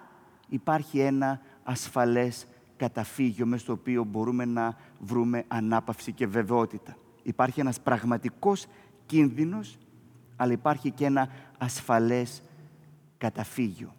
υπάρχει 0.48 0.98
ένα 0.98 1.40
ασφαλές 1.62 2.46
καταφύγιο 2.76 3.46
μες 3.46 3.60
στο 3.60 3.72
οποίο 3.72 4.04
μπορούμε 4.04 4.44
να 4.44 4.76
βρούμε 4.98 5.44
ανάπαυση 5.48 6.12
και 6.12 6.26
βεβαιότητα. 6.26 6.96
Υπάρχει 7.22 7.60
ένας 7.60 7.80
πραγματικός 7.80 8.66
κίνδυνος 9.06 9.78
αλλά 10.36 10.52
υπάρχει 10.52 10.90
και 10.90 11.04
ένα 11.04 11.28
ασφαλές 11.58 12.42
καταφύγιο. 13.18 13.94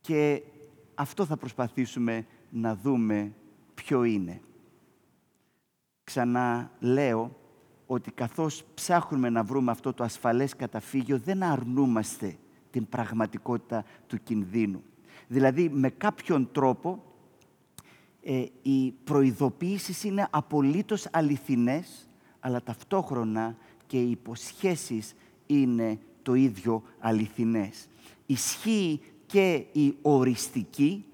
Και 0.00 0.42
αυτό 0.94 1.24
θα 1.24 1.36
προσπαθήσουμε 1.36 2.26
να 2.50 2.76
δούμε 2.76 3.32
ποιο 3.74 4.04
είναι. 4.04 4.40
Ξανά 6.04 6.70
λέω 6.80 7.36
ότι 7.86 8.10
καθώς 8.10 8.64
ψάχνουμε 8.74 9.28
να 9.28 9.42
βρούμε 9.42 9.70
αυτό 9.70 9.92
το 9.92 10.04
ασφαλές 10.04 10.56
καταφύγιο, 10.56 11.18
δεν 11.18 11.42
αρνούμαστε 11.42 12.36
την 12.70 12.88
πραγματικότητα 12.88 13.84
του 14.06 14.22
κινδύνου. 14.22 14.82
Δηλαδή, 15.28 15.68
με 15.68 15.90
κάποιον 15.90 16.48
τρόπο, 16.52 17.02
ε, 18.22 18.44
οι 18.62 18.90
προειδοποιήσεις 18.90 20.04
είναι 20.04 20.28
απολύτως 20.30 21.08
αληθινές, 21.12 22.08
αλλά 22.40 22.62
ταυτόχρονα 22.62 23.56
και 23.86 24.00
οι 24.00 24.10
υποσχέσεις 24.10 25.14
είναι 25.48 25.98
το 26.22 26.34
ίδιο 26.34 26.82
αληθινές. 26.98 27.88
Ισχύει 28.26 29.00
και 29.26 29.64
η 29.72 29.94
οριστική, 30.02 31.04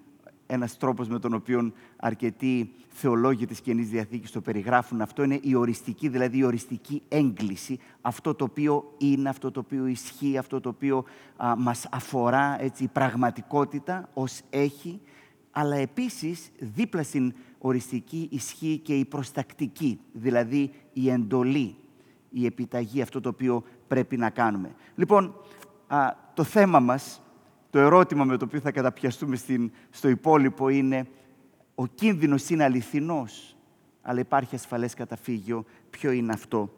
ένας 0.46 0.76
τρόπος 0.76 1.08
με 1.08 1.18
τον 1.18 1.34
οποίο 1.34 1.72
αρκετοί 1.96 2.70
θεολόγοι 2.88 3.46
της 3.46 3.60
Καινής 3.60 3.88
Διαθήκης 3.88 4.30
το 4.30 4.40
περιγράφουν. 4.40 5.00
Αυτό 5.00 5.22
είναι 5.22 5.38
η 5.42 5.54
οριστική, 5.54 6.08
δηλαδή 6.08 6.38
η 6.38 6.44
οριστική 6.44 7.02
έγκληση. 7.08 7.78
Αυτό 8.00 8.34
το 8.34 8.44
οποίο 8.44 8.94
είναι, 8.98 9.28
αυτό 9.28 9.50
το 9.50 9.60
οποίο 9.60 9.86
ισχύει, 9.86 10.38
αυτό 10.38 10.60
το 10.60 10.68
οποίο 10.68 11.04
α, 11.36 11.56
μας 11.56 11.86
αφορά, 11.90 12.62
έτσι, 12.62 12.84
η 12.84 12.88
πραγματικότητα 12.88 14.08
ως 14.14 14.40
έχει. 14.50 15.00
Αλλά 15.50 15.76
επίσης, 15.76 16.50
δίπλα 16.58 17.02
στην 17.02 17.34
οριστική 17.58 18.28
ισχύει 18.30 18.78
και 18.78 18.98
η 18.98 19.04
προστακτική, 19.04 19.98
δηλαδή 20.12 20.70
η 20.92 21.10
εντολή, 21.10 21.74
η 22.30 22.46
επιταγή, 22.46 23.02
αυτό 23.02 23.20
το 23.20 23.28
οποίο 23.28 23.64
πρέπει 23.88 24.16
να 24.16 24.30
κάνουμε. 24.30 24.74
Λοιπόν, 24.94 25.34
α, 25.86 26.08
το 26.34 26.44
θέμα 26.44 26.80
μας, 26.80 27.22
το 27.70 27.78
ερώτημα 27.78 28.24
με 28.24 28.36
το 28.36 28.44
οποίο 28.44 28.60
θα 28.60 28.70
καταπιαστούμε 28.70 29.36
στην, 29.36 29.72
στο 29.90 30.08
υπόλοιπο 30.08 30.68
είναι 30.68 31.06
ο 31.74 31.86
κίνδυνος 31.86 32.48
είναι 32.48 32.64
αληθινός, 32.64 33.56
αλλά 34.02 34.20
υπάρχει 34.20 34.54
ασφαλές 34.54 34.94
καταφύγιο. 34.94 35.64
Ποιο 35.90 36.10
είναι 36.10 36.32
αυτό; 36.32 36.72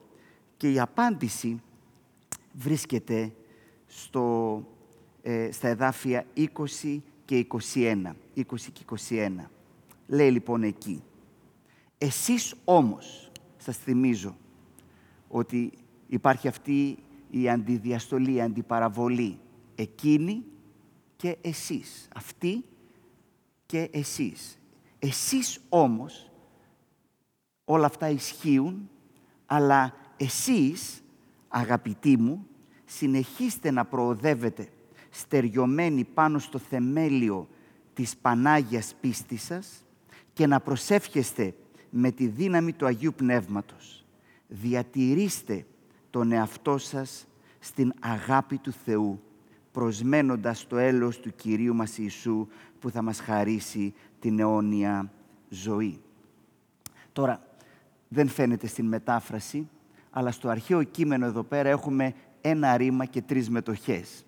Και 0.57 0.73
η 0.73 0.81
απάντηση 0.81 1.63
βρίσκεται 2.53 3.33
στο, 3.87 4.63
ε, 5.23 5.49
στα 5.53 5.69
εδάφια 5.69 6.25
20 6.35 7.03
και 7.25 7.47
21. 7.75 8.17
20 8.35 8.73
και 8.73 8.85
21. 8.85 9.51
Λέει 10.07 10.31
λοιπόν 10.31 10.63
εκεί. 10.63 11.03
Εσείς 11.99 12.55
όμως, 12.65 13.31
σας 13.57 13.77
θυμίζω, 13.77 14.37
ότι 15.29 15.73
υπάρχει 16.07 16.49
αυτή 16.49 16.97
η 17.31 17.49
αντιδιαστολή, 17.49 18.33
η 18.33 18.41
αντιπαραβολή. 18.41 19.39
Εκείνη 19.75 20.45
και 21.17 21.37
εσείς. 21.41 22.09
Αυτή 22.15 22.65
και 23.67 23.89
εσείς. 23.93 24.59
Εσείς 24.99 25.61
όμως, 25.69 26.31
όλα 27.65 27.87
αυτά 27.87 28.11
ισχύουν, 28.11 28.91
αλλά 29.47 29.95
εσείς, 30.17 31.03
αγαπητοί 31.49 32.17
μου, 32.17 32.47
συνεχίστε 32.85 33.71
να 33.71 33.85
προοδεύετε 33.85 34.69
στεριωμένοι 35.11 36.05
πάνω 36.05 36.39
στο 36.39 36.59
θεμέλιο 36.59 37.49
της 37.95 38.17
Πανάγιας 38.17 38.95
πίστης 39.01 39.43
σας 39.43 39.85
και 40.33 40.47
να 40.47 40.61
προσεύχεστε 40.61 41.55
με 41.91 42.11
τη 42.11 42.27
δύναμη 42.27 42.73
του 42.73 42.87
Αγίου 42.87 43.13
Πνεύματος. 43.17 44.05
Διατηρήστε 44.49 45.67
τον 46.11 46.33
εαυτό 46.33 46.79
σας 46.79 47.27
στην 47.59 47.93
αγάπη 48.01 48.59
του 48.59 48.73
Θεού, 48.73 49.21
προσμένοντας 49.73 50.67
το 50.67 50.77
έλεος 50.77 51.21
του 51.21 51.35
Κυρίου 51.37 51.75
μας 51.75 51.99
Ιησού 51.99 52.47
που 52.81 52.90
θα 52.90 53.03
μας 53.03 53.21
χαρίσει 53.21 53.95
την 54.21 54.38
αιώνια 54.38 55.12
ζωή. 55.49 56.01
Τώρα, 57.12 57.40
δεν 58.09 58.29
φαίνεται 58.29 58.66
στην 58.66 58.87
μετάφραση, 58.87 59.69
αλλά 60.11 60.31
στο 60.31 60.49
αρχαίο 60.49 60.83
κείμενο 60.83 61.27
εδώ 61.27 61.42
πέρα 61.42 61.69
έχουμε 61.69 62.14
ένα 62.40 62.77
ρήμα 62.77 63.05
και 63.05 63.23
τρεις 63.23 63.51
μετοχές. 63.51 64.25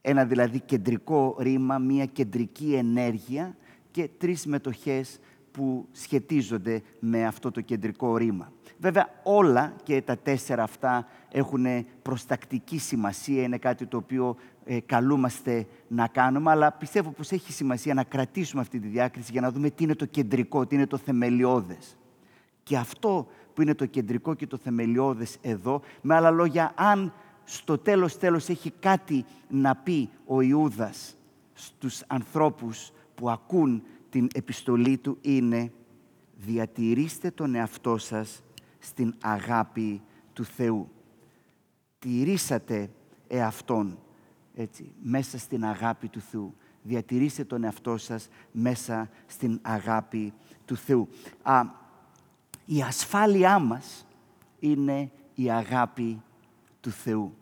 Ένα 0.00 0.24
δηλαδή 0.24 0.60
κεντρικό 0.60 1.36
ρήμα, 1.38 1.78
μία 1.78 2.06
κεντρική 2.06 2.74
ενέργεια 2.74 3.56
και 3.90 4.08
τρεις 4.18 4.46
μετοχές 4.46 5.18
που 5.52 5.88
σχετίζονται 5.92 6.82
με 6.98 7.26
αυτό 7.26 7.50
το 7.50 7.60
κεντρικό 7.60 8.16
ρήμα. 8.16 8.52
Βέβαια 8.78 9.08
όλα 9.22 9.74
και 9.82 10.02
τα 10.02 10.16
τέσσερα 10.16 10.62
αυτά 10.62 11.06
έχουν 11.32 11.66
προστακτική 12.02 12.78
σημασία, 12.78 13.42
είναι 13.42 13.58
κάτι 13.58 13.86
το 13.86 13.96
οποίο 13.96 14.36
ε, 14.64 14.80
καλούμαστε 14.80 15.66
να 15.88 16.06
κάνουμε, 16.06 16.50
αλλά 16.50 16.72
πιστεύω 16.72 17.10
πως 17.10 17.30
έχει 17.30 17.52
σημασία 17.52 17.94
να 17.94 18.04
κρατήσουμε 18.04 18.60
αυτή 18.60 18.80
τη 18.80 18.88
διάκριση 18.88 19.32
για 19.32 19.40
να 19.40 19.50
δούμε 19.50 19.70
τι 19.70 19.84
είναι 19.84 19.94
το 19.94 20.06
κεντρικό, 20.06 20.66
τι 20.66 20.74
είναι 20.74 20.86
το 20.86 20.96
θεμελιώδες. 20.96 21.96
Και 22.62 22.76
αυτό 22.76 23.26
που 23.54 23.62
είναι 23.62 23.74
το 23.74 23.86
κεντρικό 23.86 24.34
και 24.34 24.46
το 24.46 24.56
θεμελιώδες 24.56 25.36
εδώ, 25.40 25.80
με 26.00 26.14
άλλα 26.14 26.30
λόγια, 26.30 26.72
αν 26.74 27.12
στο 27.44 27.78
τέλος 27.78 28.18
τέλος 28.18 28.48
έχει 28.48 28.72
κάτι 28.80 29.24
να 29.48 29.76
πει 29.76 30.10
ο 30.26 30.40
Ιούδας 30.40 31.16
στους 31.52 32.02
ανθρώπους 32.06 32.92
που 33.14 33.30
ακούν 33.30 33.82
την 34.10 34.28
επιστολή 34.34 34.98
του, 34.98 35.18
είναι 35.20 35.72
διατηρήστε 36.36 37.30
τον 37.30 37.54
εαυτό 37.54 37.98
σας 37.98 38.42
στην 38.78 39.14
αγάπη 39.20 40.02
του 40.32 40.44
Θεού. 40.44 40.88
Τηρήσατε 41.98 42.90
εαυτόν 43.28 43.98
έτσι, 44.54 44.92
μέσα 45.02 45.38
στην 45.38 45.64
αγάπη 45.64 46.08
του 46.08 46.20
Θεού. 46.20 46.54
Διατηρήστε 46.82 47.44
τον 47.44 47.64
εαυτό 47.64 47.96
σας 47.96 48.28
μέσα 48.52 49.10
στην 49.26 49.58
αγάπη 49.62 50.32
του 50.64 50.76
Θεού. 50.76 51.08
Α, 51.42 51.62
η 52.64 52.82
ασφάλειά 52.82 53.58
μας 53.58 54.06
είναι 54.58 55.10
η 55.34 55.50
αγάπη 55.50 56.22
του 56.80 56.90
Θεού. 56.90 57.34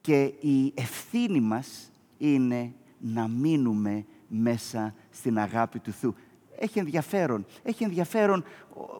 Και 0.00 0.22
η 0.40 0.72
ευθύνη 0.74 1.40
μας 1.40 1.90
είναι 2.18 2.74
να 2.98 3.28
μείνουμε 3.28 4.04
μέσα 4.28 4.94
στην 5.14 5.38
αγάπη 5.38 5.78
του 5.78 5.92
Θεού. 5.92 6.14
Έχει 6.58 6.78
ενδιαφέρον. 6.78 7.46
Έχει 7.62 7.84
ενδιαφέρον 7.84 8.44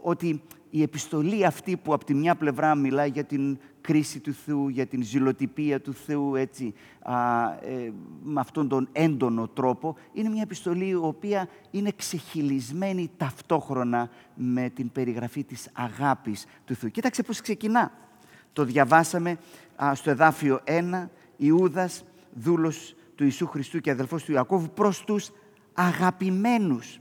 ότι 0.02 0.42
η 0.70 0.82
επιστολή 0.82 1.46
αυτή 1.46 1.76
που 1.76 1.94
από 1.94 2.04
τη 2.04 2.14
μια 2.14 2.34
πλευρά 2.34 2.74
μιλάει 2.74 3.08
για 3.08 3.24
την 3.24 3.58
κρίση 3.80 4.20
του 4.20 4.32
Θεού, 4.32 4.68
για 4.68 4.86
την 4.86 5.02
ζηλοτυπία 5.02 5.80
του 5.80 5.94
Θεού, 5.94 6.34
έτσι, 6.34 6.74
α, 7.02 7.14
ε, 7.52 7.92
με 8.22 8.40
αυτόν 8.40 8.68
τον 8.68 8.88
έντονο 8.92 9.48
τρόπο, 9.48 9.96
είναι 10.12 10.28
μια 10.28 10.42
επιστολή 10.42 10.88
η 10.88 10.94
οποία 10.94 11.48
είναι 11.70 11.92
ξεχυλισμένη 11.96 13.10
ταυτόχρονα 13.16 14.10
με 14.34 14.70
την 14.70 14.92
περιγραφή 14.92 15.44
της 15.44 15.68
αγάπης 15.72 16.46
του 16.64 16.74
Θεού. 16.74 16.90
Κοίταξε 16.90 17.22
πώς 17.22 17.40
ξεκινά. 17.40 17.92
Το 18.52 18.64
διαβάσαμε 18.64 19.38
α, 19.84 19.94
στο 19.94 20.10
εδάφιο 20.10 20.60
1, 20.64 21.08
Ιούδας, 21.36 22.04
δούλος 22.34 22.94
του 23.14 23.24
Ιησού 23.24 23.46
Χριστού 23.46 23.80
και 23.80 23.90
αδελφός 23.90 24.24
του 24.24 24.32
Ιακώβου, 24.32 24.70
προς 24.74 25.04
τους 25.04 25.30
αγαπημένους. 25.74 26.98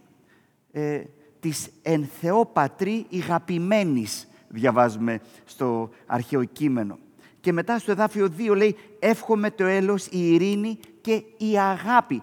Ε, 0.72 1.02
της 1.40 1.70
εν 1.82 2.10
Θεό 2.20 2.46
Πατρί 2.46 3.06
ηγαπημένης, 3.10 4.28
διαβάζουμε 4.48 5.20
στο 5.46 5.90
αρχαίο 6.06 6.44
κείμενο. 6.44 6.98
Και 7.40 7.54
μετά 7.54 7.80
στο 7.80 7.92
εδάφιο 7.92 8.30
2 8.38 8.56
λέει 8.56 8.76
«Εύχομαι 9.00 9.52
το 9.52 9.66
έλος, 9.66 10.06
η 10.06 10.34
ειρήνη 10.34 10.80
και 11.02 11.24
η 11.38 11.60
αγάπη» 11.60 12.22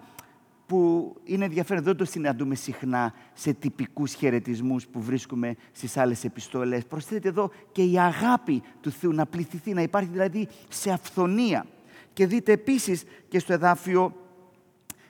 που 0.67 1.15
είναι 1.25 1.45
ενδιαφέρον, 1.45 1.83
δεν 1.83 1.97
το 1.97 2.05
συναντούμε 2.05 2.55
συχνά 2.55 3.15
σε 3.35 3.53
τυπικούς 3.53 4.15
χαιρετισμούς 4.15 4.87
που 4.87 5.03
βρίσκουμε 5.03 5.57
στις 5.73 5.97
άλλες 5.97 6.25
επιστολές. 6.25 6.85
Προσθέτει 6.85 7.29
εδώ 7.29 7.51
και 7.73 7.83
η 7.83 7.99
αγάπη 7.99 8.63
του 8.81 8.91
Θεού 8.91 9.13
να 9.13 9.27
πληθυθεί, 9.27 9.73
να 9.73 9.83
υπάρχει 9.83 10.09
δηλαδή 10.13 10.49
σε 10.69 10.91
αυθονία. 10.91 11.67
Και 12.13 12.27
δείτε 12.27 12.53
επίσης 12.53 13.05
και 13.29 13.39
στο 13.39 13.53
εδάφιο 13.53 14.13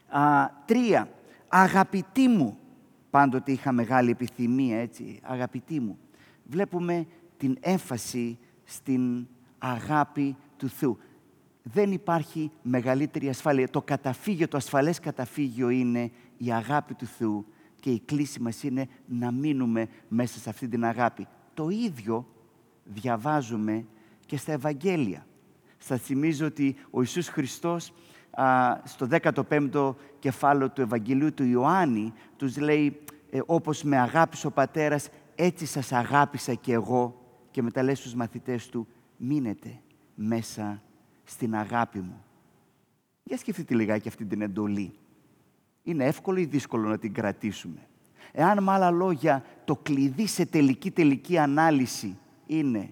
α, 0.08 0.20
3 0.66 1.06
«Αγαπητοί 1.52 2.28
μου, 2.28 2.58
πάντοτε 3.10 3.52
είχα 3.52 3.72
μεγάλη 3.72 4.10
επιθυμία, 4.10 4.80
έτσι, 4.80 5.20
αγαπητοί 5.22 5.80
μου. 5.80 5.98
Βλέπουμε 6.44 7.06
την 7.36 7.56
έμφαση 7.60 8.38
στην 8.64 9.26
αγάπη 9.58 10.36
του 10.56 10.68
Θεού. 10.68 10.98
Δεν 11.62 11.92
υπάρχει 11.92 12.50
μεγαλύτερη 12.62 13.28
ασφάλεια. 13.28 13.68
Το 13.68 13.82
καταφύγιο, 13.82 14.48
το 14.48 14.56
ασφαλές 14.56 15.00
καταφύγιο 15.00 15.68
είναι 15.68 16.10
η 16.36 16.52
αγάπη 16.52 16.94
του 16.94 17.06
Θεού 17.06 17.46
και 17.80 17.90
η 17.90 18.00
κλίση 18.04 18.40
μας 18.40 18.62
είναι 18.62 18.88
να 19.06 19.30
μείνουμε 19.30 19.88
μέσα 20.08 20.38
σε 20.38 20.50
αυτή 20.50 20.68
την 20.68 20.84
αγάπη. 20.84 21.26
Το 21.54 21.68
ίδιο 21.68 22.26
διαβάζουμε 22.84 23.86
και 24.26 24.36
στα 24.36 24.52
Ευαγγέλια. 24.52 25.26
Σας 25.78 26.00
θυμίζω 26.00 26.46
ότι 26.46 26.76
ο 26.90 27.00
Ιησούς 27.00 27.28
Χριστός 27.28 27.92
στο 28.84 29.08
15ο 29.10 29.94
κεφάλαιο 30.18 30.70
του 30.70 30.80
Ευαγγελίου 30.80 31.34
του 31.34 31.44
Ιωάννη 31.44 32.12
τους 32.36 32.56
λέει 32.58 33.00
ε, 33.30 33.40
όπως 33.46 33.82
με 33.82 33.98
αγάπησε 33.98 34.46
ο 34.46 34.50
πατέρας 34.50 35.08
έτσι 35.34 35.66
σας 35.66 35.92
αγάπησα 35.92 36.54
και 36.54 36.72
εγώ 36.72 37.20
και 37.50 37.62
μετά 37.62 37.82
λέει 37.82 37.94
στους 37.94 38.14
μαθητές 38.14 38.68
του 38.68 38.86
μείνετε 39.16 39.80
μέσα 40.14 40.82
στην 41.24 41.54
αγάπη 41.54 41.98
μου. 41.98 42.24
Για 43.22 43.36
σκεφτείτε 43.36 43.74
λιγάκι 43.74 44.08
αυτή 44.08 44.24
την 44.24 44.42
εντολή. 44.42 44.92
Είναι 45.82 46.04
εύκολο 46.04 46.38
ή 46.38 46.44
δύσκολο 46.44 46.88
να 46.88 46.98
την 46.98 47.14
κρατήσουμε; 47.14 47.88
Εάν 48.32 48.62
με 48.62 48.72
άλλα 48.72 48.90
λόγια 48.90 49.44
το 49.64 49.76
κλειδί 49.76 50.26
σε 50.26 50.46
τελική 50.46 50.90
τελική 50.90 51.38
ανάλυση 51.38 52.18
είναι 52.46 52.90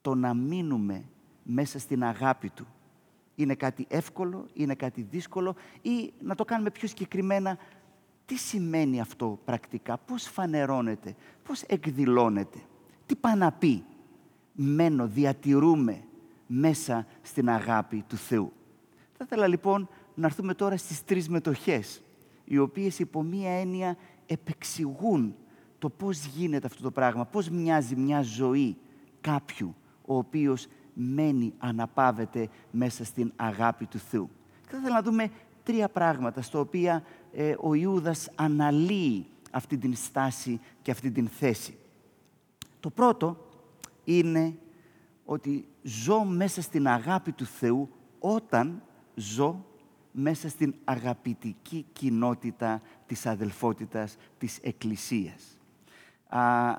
το 0.00 0.14
να 0.14 0.34
μείνουμε 0.34 1.04
μέσα 1.42 1.78
στην 1.78 2.04
αγάπη 2.04 2.50
Του. 2.50 2.66
Είναι 3.34 3.54
κάτι 3.54 3.86
εύκολο, 3.88 4.46
είναι 4.52 4.74
κάτι 4.74 5.02
δύσκολο 5.02 5.54
ή 5.82 6.12
να 6.20 6.34
το 6.34 6.44
κάνουμε 6.44 6.70
πιο 6.70 6.88
συγκεκριμένα 6.88 7.58
τι 8.26 8.36
σημαίνει 8.36 9.00
αυτό 9.00 9.38
πρακτικά, 9.44 9.98
πώς 9.98 10.22
φανερώνεται, 10.22 11.14
πώς 11.42 11.62
εκδηλώνεται, 11.62 12.58
τι 13.06 13.16
πάει 13.16 13.36
να 13.36 13.52
πει. 13.52 13.84
Μένω, 14.52 15.06
διατηρούμε 15.06 16.04
μέσα 16.46 17.06
στην 17.22 17.48
αγάπη 17.48 18.04
του 18.08 18.16
Θεού. 18.16 18.52
Θα 19.16 19.24
ήθελα 19.24 19.46
λοιπόν 19.46 19.88
να 20.14 20.26
έρθουμε 20.26 20.54
τώρα 20.54 20.76
στις 20.76 21.04
τρεις 21.04 21.28
μετοχές, 21.28 22.02
οι 22.44 22.58
οποίες 22.58 22.98
υπό 22.98 23.22
μία 23.22 23.50
έννοια 23.50 23.96
επεξηγούν 24.26 25.34
το 25.78 25.88
πώς 25.90 26.24
γίνεται 26.24 26.66
αυτό 26.66 26.82
το 26.82 26.90
πράγμα, 26.90 27.24
πώς 27.24 27.48
μοιάζει 27.48 27.96
μια 27.96 28.22
ζωή 28.22 28.76
κάποιου 29.20 29.74
ο 30.06 30.16
οποίος 30.16 30.66
μένει, 30.94 31.54
αναπαύεται 31.58 32.48
μέσα 32.70 33.04
στην 33.04 33.32
αγάπη 33.36 33.86
του 33.86 33.98
Θεού. 33.98 34.30
Θα 34.68 34.76
ήθελα 34.76 34.94
να 34.94 35.02
δούμε 35.02 35.30
τρία 35.62 35.88
πράγματα 35.88 36.42
στα 36.42 36.58
οποία 36.58 37.02
ε, 37.32 37.54
ο 37.60 37.74
Ιούδας 37.74 38.30
αναλύει 38.34 39.26
αυτή 39.50 39.78
την 39.78 39.96
στάση 39.96 40.60
και 40.82 40.90
αυτή 40.90 41.10
την 41.10 41.28
θέση. 41.28 41.78
Το 42.80 42.90
πρώτο 42.90 43.36
είναι 44.04 44.56
ότι 45.24 45.66
ζω 45.82 46.24
μέσα 46.24 46.62
στην 46.62 46.88
αγάπη 46.88 47.32
του 47.32 47.44
Θεού 47.44 47.88
όταν 48.18 48.82
ζω 49.14 49.64
μέσα 50.12 50.48
στην 50.48 50.74
αγαπητική 50.84 51.86
κοινότητα 51.92 52.82
της 53.06 53.26
αδελφότητας 53.26 54.16
της 54.38 54.58
Εκκλησίας. 54.62 55.58
Α, 56.28 56.74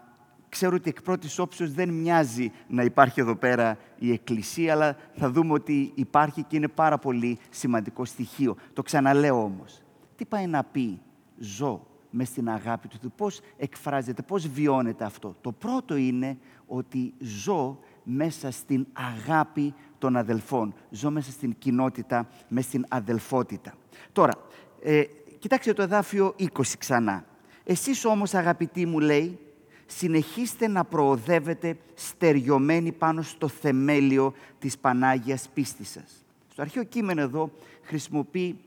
ξέρω 0.55 0.75
ότι 0.75 0.89
εκ 0.89 1.01
πρώτης 1.01 1.39
όψεως 1.39 1.71
δεν 1.71 1.89
μοιάζει 1.89 2.51
να 2.67 2.83
υπάρχει 2.83 3.19
εδώ 3.19 3.35
πέρα 3.35 3.77
η 3.99 4.11
Εκκλησία, 4.11 4.73
αλλά 4.73 4.97
θα 5.15 5.29
δούμε 5.29 5.53
ότι 5.53 5.91
υπάρχει 5.95 6.43
και 6.43 6.55
είναι 6.55 6.67
πάρα 6.67 6.97
πολύ 6.97 7.37
σημαντικό 7.49 8.05
στοιχείο. 8.05 8.55
Το 8.73 8.81
ξαναλέω 8.81 9.43
όμως. 9.43 9.81
Τι 10.15 10.25
πάει 10.25 10.47
να 10.47 10.63
πει 10.63 11.01
ζω 11.37 11.87
μες 12.09 12.27
στην 12.27 12.49
αγάπη 12.49 12.87
του 12.87 12.97
Θεού, 13.01 13.11
πώς 13.15 13.41
εκφράζεται, 13.57 14.21
πώς 14.21 14.47
βιώνεται 14.47 15.03
αυτό; 15.03 15.35
Το 15.41 15.51
πρώτο 15.51 15.95
είναι 15.95 16.37
ότι 16.67 17.13
ζω 17.19 17.79
μέσα 18.03 18.51
στην 18.51 18.87
αγάπη 18.93 19.73
των 19.97 20.17
αδελφών. 20.17 20.73
Ζω 20.89 21.09
μέσα 21.11 21.31
στην 21.31 21.55
κοινότητα, 21.57 22.27
μέσα 22.47 22.67
στην 22.67 22.85
αδελφότητα. 22.89 23.73
Τώρα, 24.11 24.33
ε, 24.81 25.03
κοιτάξτε 25.39 25.73
το 25.73 25.81
εδάφιο 25.81 26.35
20 26.37 26.77
ξανά. 26.77 27.25
Εσείς 27.63 28.05
όμως 28.05 28.33
αγαπητοί 28.33 28.85
μου 28.85 28.99
λέει, 28.99 29.39
συνεχίστε 29.85 30.67
να 30.67 30.83
προοδεύετε 30.83 31.77
στεριωμένοι 31.93 32.91
πάνω 32.91 33.21
στο 33.21 33.47
θεμέλιο 33.47 34.33
της 34.59 34.77
Πανάγιας 34.77 35.49
πίστης 35.53 35.89
σας. 35.89 36.25
Στο 36.51 36.61
αρχαίο 36.61 36.83
κείμενο 36.83 37.21
εδώ 37.21 37.51
χρησιμοποιεί 37.81 38.59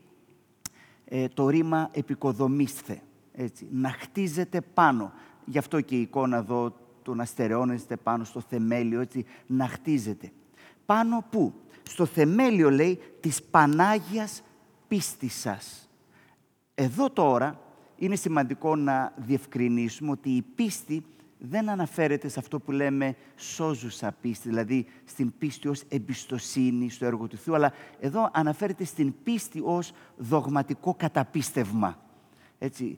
ε, 1.05 1.27
το 1.27 1.49
ρήμα 1.49 1.89
επικοδομήστε. 1.91 3.01
Έτσι, 3.33 3.67
να 3.71 3.89
χτίζετε 3.89 4.61
πάνω. 4.73 5.13
Γι' 5.45 5.57
αυτό 5.57 5.81
και 5.81 5.95
η 5.95 6.01
εικόνα 6.01 6.37
εδώ 6.37 6.75
του 7.03 7.15
να 7.15 7.25
στερεώνεστε 7.25 7.95
πάνω 7.95 8.23
στο 8.23 8.39
θεμέλιο, 8.39 9.01
έτσι, 9.01 9.25
να 9.47 9.67
χτίζετε. 9.67 10.31
Πάνω 10.85 11.25
πού; 11.29 11.53
Στο 11.83 12.05
θεμέλιο, 12.05 12.69
λέει, 12.71 12.99
της 13.19 13.43
Πανάγιας 13.43 14.41
πίστης 14.87 15.39
σας. 15.39 15.89
Εδώ 16.75 17.09
τώρα 17.09 17.59
είναι 17.99 18.15
σημαντικό 18.15 18.75
να 18.75 19.13
διευκρινίσουμε 19.15 20.11
ότι 20.11 20.29
η 20.29 20.41
πίστη 20.41 21.03
δεν 21.39 21.69
αναφέρεται 21.69 22.27
σε 22.27 22.39
αυτό 22.39 22.59
που 22.59 22.71
λέμε 22.71 23.15
σώζουσα 23.35 24.15
πίστη, 24.21 24.47
δηλαδή 24.47 24.85
στην 25.05 25.33
πίστη 25.37 25.67
ως 25.67 25.83
εμπιστοσύνη 25.87 26.89
στο 26.89 27.05
έργο 27.05 27.27
του 27.27 27.37
Θεού, 27.37 27.55
αλλά 27.55 27.73
εδώ 27.99 28.29
αναφέρεται 28.33 28.83
στην 28.83 29.13
πίστη 29.23 29.61
ως 29.63 29.91
δογματικό 30.17 30.93
καταπίστευμα, 30.93 31.99
έτσι, 32.57 32.97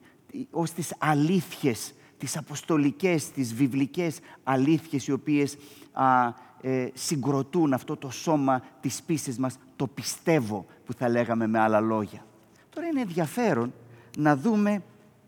ως 0.50 0.70
τις 0.70 0.94
αλήθειες, 0.98 1.94
τις 2.18 2.36
αποστολικές, 2.36 3.30
τις 3.30 3.54
βιβλικές 3.54 4.18
αλήθειες, 4.42 5.06
οι 5.06 5.12
οποίες 5.12 5.56
α, 5.92 6.28
ε, 6.60 6.90
συγκροτούν 6.94 7.72
αυτό 7.72 7.96
το 7.96 8.10
σώμα 8.10 8.62
της 8.80 9.02
πίστης 9.02 9.38
μας, 9.38 9.58
το 9.76 9.86
πιστεύω 9.86 10.66
που 10.84 10.92
θα 10.92 11.08
λέγαμε 11.08 11.46
με 11.46 11.58
άλλα 11.58 11.80
λόγια. 11.80 12.26
Τώρα 12.70 12.86
είναι 12.86 13.00
ενδιαφέρον 13.00 13.72
να 14.18 14.36
δούμε 14.36 14.82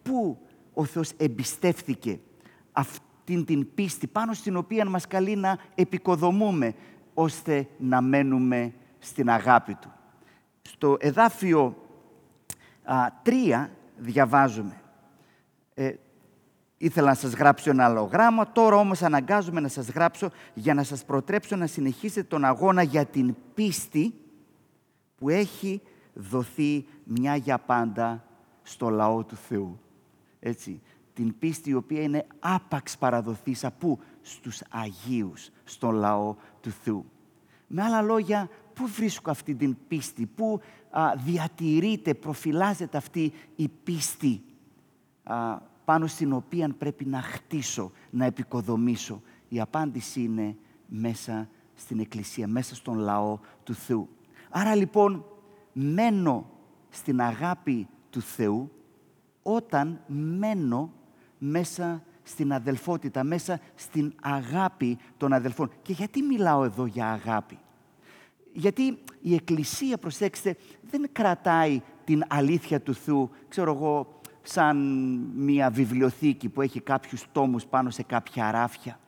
πού 0.04 0.38
ο 0.74 0.84
Θεός 0.84 1.12
εμπιστεύθηκε 1.16 2.20
αυτήν 2.72 3.44
την 3.44 3.74
πίστη 3.74 4.06
πάνω 4.06 4.32
στην 4.32 4.56
οποία 4.56 4.84
μας 4.84 5.06
καλεί 5.06 5.36
να 5.36 5.58
επικοδομούμε 5.74 6.74
ώστε 7.14 7.68
να 7.78 8.00
μένουμε 8.00 8.72
στην 8.98 9.30
αγάπη 9.30 9.74
Του. 9.74 9.92
Στο 10.62 10.96
εδάφιο 11.00 11.76
α, 12.84 12.96
3 13.24 13.66
διαβάζουμε 13.96 14.80
ε, 15.74 15.94
ήθελα 16.78 17.08
να 17.08 17.14
σας 17.14 17.32
γράψω 17.32 17.70
ένα 17.70 17.84
άλλο 17.84 18.02
γράμμα, 18.02 18.52
τώρα 18.52 18.76
όμως 18.76 19.02
αναγκάζομαι 19.02 19.60
να 19.60 19.68
σας 19.68 19.88
γράψω 19.88 20.30
για 20.54 20.74
να 20.74 20.82
σας 20.82 21.04
προτρέψω 21.04 21.56
να 21.56 21.66
συνεχίσετε 21.66 22.26
τον 22.28 22.44
αγώνα 22.44 22.82
για 22.82 23.04
την 23.04 23.34
πίστη 23.54 24.14
που 25.16 25.28
έχει 25.28 25.80
δοθεί 26.14 26.86
μια 27.04 27.36
για 27.36 27.58
πάντα 27.58 28.24
στο 28.62 28.88
λαό 28.88 29.24
του 29.24 29.36
Θεού. 29.36 29.78
Έτσι, 30.46 30.80
την 31.14 31.38
πίστη 31.38 31.70
η 31.70 31.74
οποία 31.74 32.02
είναι 32.02 32.26
άπαξ 32.38 32.98
παραδοθήσα 32.98 33.70
πού 33.70 33.98
στους 34.22 34.62
Αγίους, 34.70 35.50
στο 35.64 35.90
λαό 35.90 36.36
του 36.60 36.70
Θεού. 36.70 37.04
Με 37.66 37.82
άλλα 37.82 38.02
λόγια, 38.02 38.48
πού 38.74 38.86
βρίσκω 38.86 39.30
αυτή 39.30 39.54
την 39.54 39.76
πίστη, 39.88 40.26
πού 40.26 40.60
α, 40.90 41.14
διατηρείται, 41.16 42.14
προφυλάζεται 42.14 42.96
αυτή 42.96 43.32
η 43.56 43.68
πίστη 43.84 44.42
α, 45.22 45.58
πάνω 45.84 46.06
στην 46.06 46.32
οποία 46.32 46.74
πρέπει 46.78 47.04
να 47.04 47.20
χτίσω, 47.20 47.92
να 48.10 48.24
επικοδομήσω. 48.24 49.22
Η 49.48 49.60
απάντηση 49.60 50.22
είναι 50.22 50.56
μέσα 50.86 51.48
στην 51.74 52.00
Εκκλησία, 52.00 52.48
μέσα 52.48 52.74
στον 52.74 52.98
λαό 52.98 53.38
του 53.64 53.74
Θεού. 53.74 54.08
Άρα 54.50 54.74
λοιπόν 54.74 55.24
μένω 55.72 56.50
στην 56.90 57.20
αγάπη 57.20 57.88
του 58.10 58.20
Θεού 58.20 58.70
όταν 59.46 60.00
μένω 60.06 60.92
μέσα 61.38 62.02
στην 62.22 62.52
αδελφότητα, 62.52 63.24
μέσα 63.24 63.60
στην 63.74 64.14
αγάπη 64.22 64.98
των 65.16 65.32
αδελφών. 65.32 65.70
Και 65.82 65.92
γιατί 65.92 66.22
μιλάω 66.22 66.64
εδώ 66.64 66.86
για 66.86 67.10
αγάπη; 67.10 67.58
Γιατί 68.52 68.98
η 69.20 69.34
Εκκλησία, 69.34 69.98
προσέξτε, 69.98 70.56
δεν 70.90 71.08
κρατάει 71.12 71.82
την 72.04 72.22
αλήθεια 72.28 72.80
του 72.80 72.94
Θεού, 72.94 73.30
ξέρω 73.48 73.72
εγώ, 73.72 74.20
σαν 74.42 74.76
μια 75.34 75.70
βιβλιοθήκη 75.70 76.48
που 76.48 76.62
έχει 76.62 76.80
κάποιους 76.80 77.24
τόμους 77.32 77.66
πάνω 77.66 77.90
σε 77.90 78.02
κάποια 78.02 78.50
ράφια. 78.50 78.98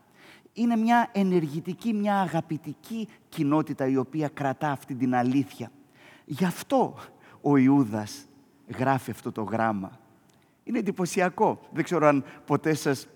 Είναι 0.52 0.76
μια 0.76 1.10
ενεργητική, 1.12 1.92
μια 1.92 2.20
αγαπητική 2.20 3.08
κοινότητα 3.28 3.86
η 3.86 3.96
οποία 3.96 4.28
κρατά 4.28 4.70
αυτή 4.70 4.94
την 4.94 5.14
αλήθεια. 5.14 5.70
Γι' 6.24 6.44
αυτό 6.44 6.94
ο 7.40 7.56
Ιούδας 7.56 8.26
γράφει 8.78 9.10
αυτό 9.10 9.32
το 9.32 9.42
γράμμα. 9.42 10.00
Είναι 10.66 10.78
εντυπωσιακό. 10.78 11.60
Δεν 11.72 11.84
ξέρω 11.84 12.06
αν 12.06 12.24
ποτέ 12.44 12.74
σας 12.74 13.06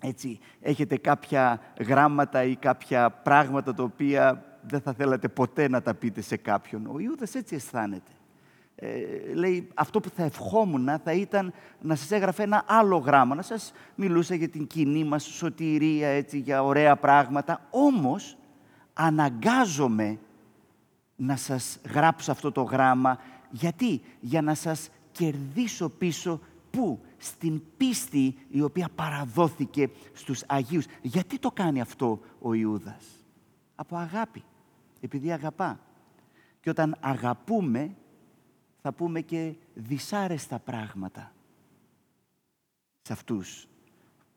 έτσι, 0.00 0.38
έχετε 0.60 0.96
κάποια 0.96 1.60
γράμματα 1.78 2.44
ή 2.44 2.56
κάποια 2.56 3.10
πράγματα 3.10 3.74
τα 3.74 3.82
οποία 3.82 4.44
δεν 4.60 4.80
θα 4.80 4.92
θέλατε 4.92 5.28
ποτέ 5.28 5.68
να 5.68 5.82
τα 5.82 5.94
πείτε 5.94 6.20
σε 6.20 6.36
κάποιον. 6.36 6.86
Ο 6.86 6.98
Ιούδας 6.98 7.34
έτσι 7.34 7.54
αισθάνεται. 7.54 8.10
Ε, 8.74 8.88
λέει, 9.34 9.68
αυτό 9.74 10.00
που 10.00 10.08
θα 10.08 10.22
ευχόμουν 10.22 11.00
θα 11.04 11.12
ήταν 11.12 11.52
να 11.80 11.94
σας 11.94 12.10
έγραφε 12.10 12.42
ένα 12.42 12.64
άλλο 12.66 12.96
γράμμα, 12.96 13.34
να 13.34 13.42
σας 13.42 13.72
μιλούσα 13.94 14.34
για 14.34 14.48
την 14.48 14.66
κοινή 14.66 15.04
μας 15.04 15.24
σωτηρία, 15.24 16.08
έτσι, 16.08 16.38
για 16.38 16.64
ωραία 16.64 16.96
πράγματα. 16.96 17.66
Όμως, 17.70 18.36
αναγκάζομαι 18.92 20.18
να 21.16 21.36
σας 21.36 21.78
γράψω 21.92 22.30
αυτό 22.30 22.52
το 22.52 22.62
γράμμα. 22.62 23.18
Γιατί; 23.50 24.00
Για 24.20 24.42
να 24.42 24.54
σας 24.54 24.90
κερδίσω 25.12 25.88
πίσω 25.88 26.40
Πού; 26.76 27.00
Στην 27.16 27.62
πίστη 27.76 28.38
η 28.48 28.60
οποία 28.60 28.88
παραδόθηκε 28.94 29.90
στους 30.12 30.42
Αγίους. 30.46 30.84
Γιατί 31.02 31.38
το 31.38 31.50
κάνει 31.50 31.80
αυτό 31.80 32.20
ο 32.40 32.54
Ιούδας; 32.54 33.04
Από 33.74 33.96
αγάπη. 33.96 34.42
Επειδή 35.00 35.32
αγαπά. 35.32 35.80
Και 36.60 36.70
όταν 36.70 36.96
αγαπούμε 37.00 37.94
θα 38.82 38.92
πούμε 38.92 39.20
και 39.20 39.54
δυσάρεστα 39.74 40.58
πράγματα 40.58 41.32
σε 43.02 43.12
αυτούς 43.12 43.68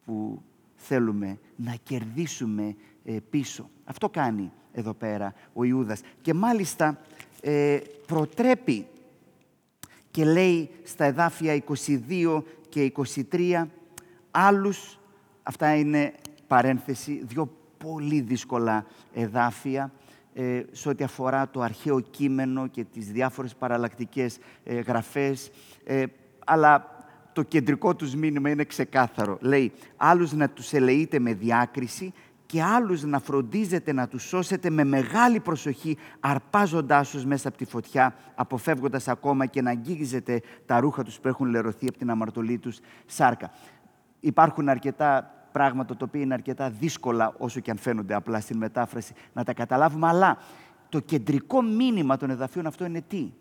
που 0.06 0.42
θέλουμε 0.76 1.40
να 1.56 1.76
κερδίσουμε 1.84 2.76
ε, 3.04 3.18
πίσω. 3.30 3.70
Αυτό 3.84 4.10
κάνει 4.10 4.52
εδώ 4.72 4.94
πέρα 4.94 5.34
ο 5.54 5.64
Ιούδας. 5.64 6.02
Και 6.22 6.34
μάλιστα 6.34 7.02
ε, 7.42 7.80
προτρέπει 8.08 8.88
και 10.12 10.26
λέει 10.26 10.70
στα 10.84 11.06
εδάφια 11.06 11.64
22 11.88 12.44
και 12.70 12.92
23 13.32 13.66
άλλους, 14.32 15.00
αυτά 15.44 15.76
είναι 15.76 16.14
παρένθεση, 16.48 17.22
δύο 17.26 17.52
πολύ 17.78 18.22
δύσκολα 18.22 18.86
εδάφια 19.14 19.92
ε, 20.34 20.64
σε 20.72 20.90
ό,τι 20.90 21.04
αφορά 21.04 21.50
το 21.50 21.62
αρχαίο 21.62 22.00
κείμενο 22.00 22.68
και 22.68 22.84
τις 22.84 23.12
διάφορες 23.12 23.56
παραλλακτικές 23.56 24.38
ε, 24.64 24.80
γραφές, 24.80 25.52
ε, 25.84 26.04
αλλά 26.46 26.98
το 27.34 27.44
κεντρικό 27.44 27.96
τους 27.96 28.16
μήνυμα 28.16 28.50
είναι 28.50 28.64
ξεκάθαρο. 28.64 29.38
Λέει, 29.42 29.72
άλλους 29.98 30.34
να 30.34 30.50
τους 30.50 30.74
ελεείτε 30.74 31.20
με 31.20 31.34
διάκριση 31.34 32.14
και 32.52 32.64
άλλους 32.64 33.04
να 33.04 33.20
φροντίζετε 33.20 33.94
να 33.94 34.08
τους 34.08 34.24
σώσετε 34.24 34.70
με 34.70 34.84
μεγάλη 34.84 35.40
προσοχή, 35.40 35.98
αρπάζοντάς 36.20 37.10
τους 37.10 37.26
μέσα 37.26 37.48
από 37.48 37.58
τη 37.58 37.66
φωτιά, 37.66 38.16
αποφεύγοντας 38.36 39.08
ακόμα 39.08 39.46
και 39.46 39.62
να 39.62 39.70
αγγίζετε 39.70 40.42
τα 40.66 40.80
ρούχα 40.80 41.04
τους 41.04 41.20
που 41.20 41.28
έχουν 41.28 41.50
λερωθεί 41.50 41.88
από 41.88 41.98
την 41.98 42.10
αμαρτωλή 42.10 42.58
τους 42.58 42.80
σάρκα. 43.06 43.52
Υπάρχουν 44.20 44.70
αρκετά 44.70 45.34
πράγματα 45.52 45.96
τα 45.98 46.06
οποία 46.08 46.22
είναι 46.22 46.34
αρκετά 46.34 46.70
δύσκολα, 46.70 47.34
όσο 47.38 47.60
και 47.60 47.72
αν 47.72 47.78
φαίνονται 47.78 48.14
απλά 48.14 48.40
στην 48.40 48.58
μετάφραση, 48.58 49.14
να 49.34 49.44
τα 49.44 49.54
καταλάβουμε, 49.54 50.08
αλλά 50.08 50.38
το 50.90 51.00
κεντρικό 51.00 51.62
μήνυμα 51.62 52.18
των 52.18 52.30
εδαφείων 52.30 52.66
αυτό 52.66 52.86
είναι 52.86 53.02
τι; 53.02 53.32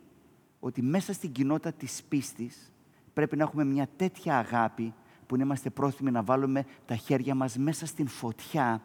Ότι 0.60 0.82
μέσα 0.82 1.12
στην 1.12 1.32
κοινότητα 1.32 1.72
της 1.72 2.02
πίστης 2.08 2.72
πρέπει 3.12 3.36
να 3.36 3.42
έχουμε 3.42 3.64
μια 3.64 3.88
τέτοια 3.96 4.38
αγάπη 4.38 4.94
που 5.26 5.36
να 5.36 5.42
είμαστε 5.42 5.70
πρόθυμοι 5.70 6.10
να 6.10 6.22
βάλουμε 6.22 6.64
τα 6.86 6.96
χέρια 6.96 7.34
μας 7.34 7.56
μέσα 7.56 7.86
στην 7.86 8.08
φωτιά 8.08 8.80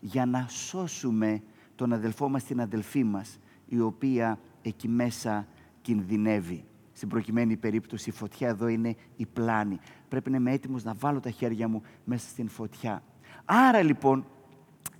για 0.00 0.26
να 0.26 0.46
σώσουμε 0.48 1.42
τον 1.74 1.92
αδελφό 1.92 2.28
μας, 2.28 2.44
την 2.44 2.60
αδελφή 2.60 3.04
μας, 3.04 3.38
η 3.66 3.80
οποία 3.80 4.38
εκεί 4.62 4.88
μέσα 4.88 5.46
κινδυνεύει. 5.82 6.64
Στην 6.92 7.08
προκειμένη 7.08 7.56
περίπτωση 7.56 8.10
η 8.10 8.12
φωτιά 8.12 8.48
εδώ 8.48 8.68
είναι 8.68 8.96
η 9.16 9.26
πλάνη. 9.26 9.78
Πρέπει 10.08 10.30
να 10.30 10.36
είμαι 10.36 10.52
έτοιμος 10.52 10.84
να 10.84 10.94
βάλω 10.94 11.20
τα 11.20 11.30
χέρια 11.30 11.68
μου 11.68 11.82
μέσα 12.04 12.28
στην 12.28 12.48
φωτιά. 12.48 13.02
Άρα 13.44 13.82
λοιπόν, 13.82 14.26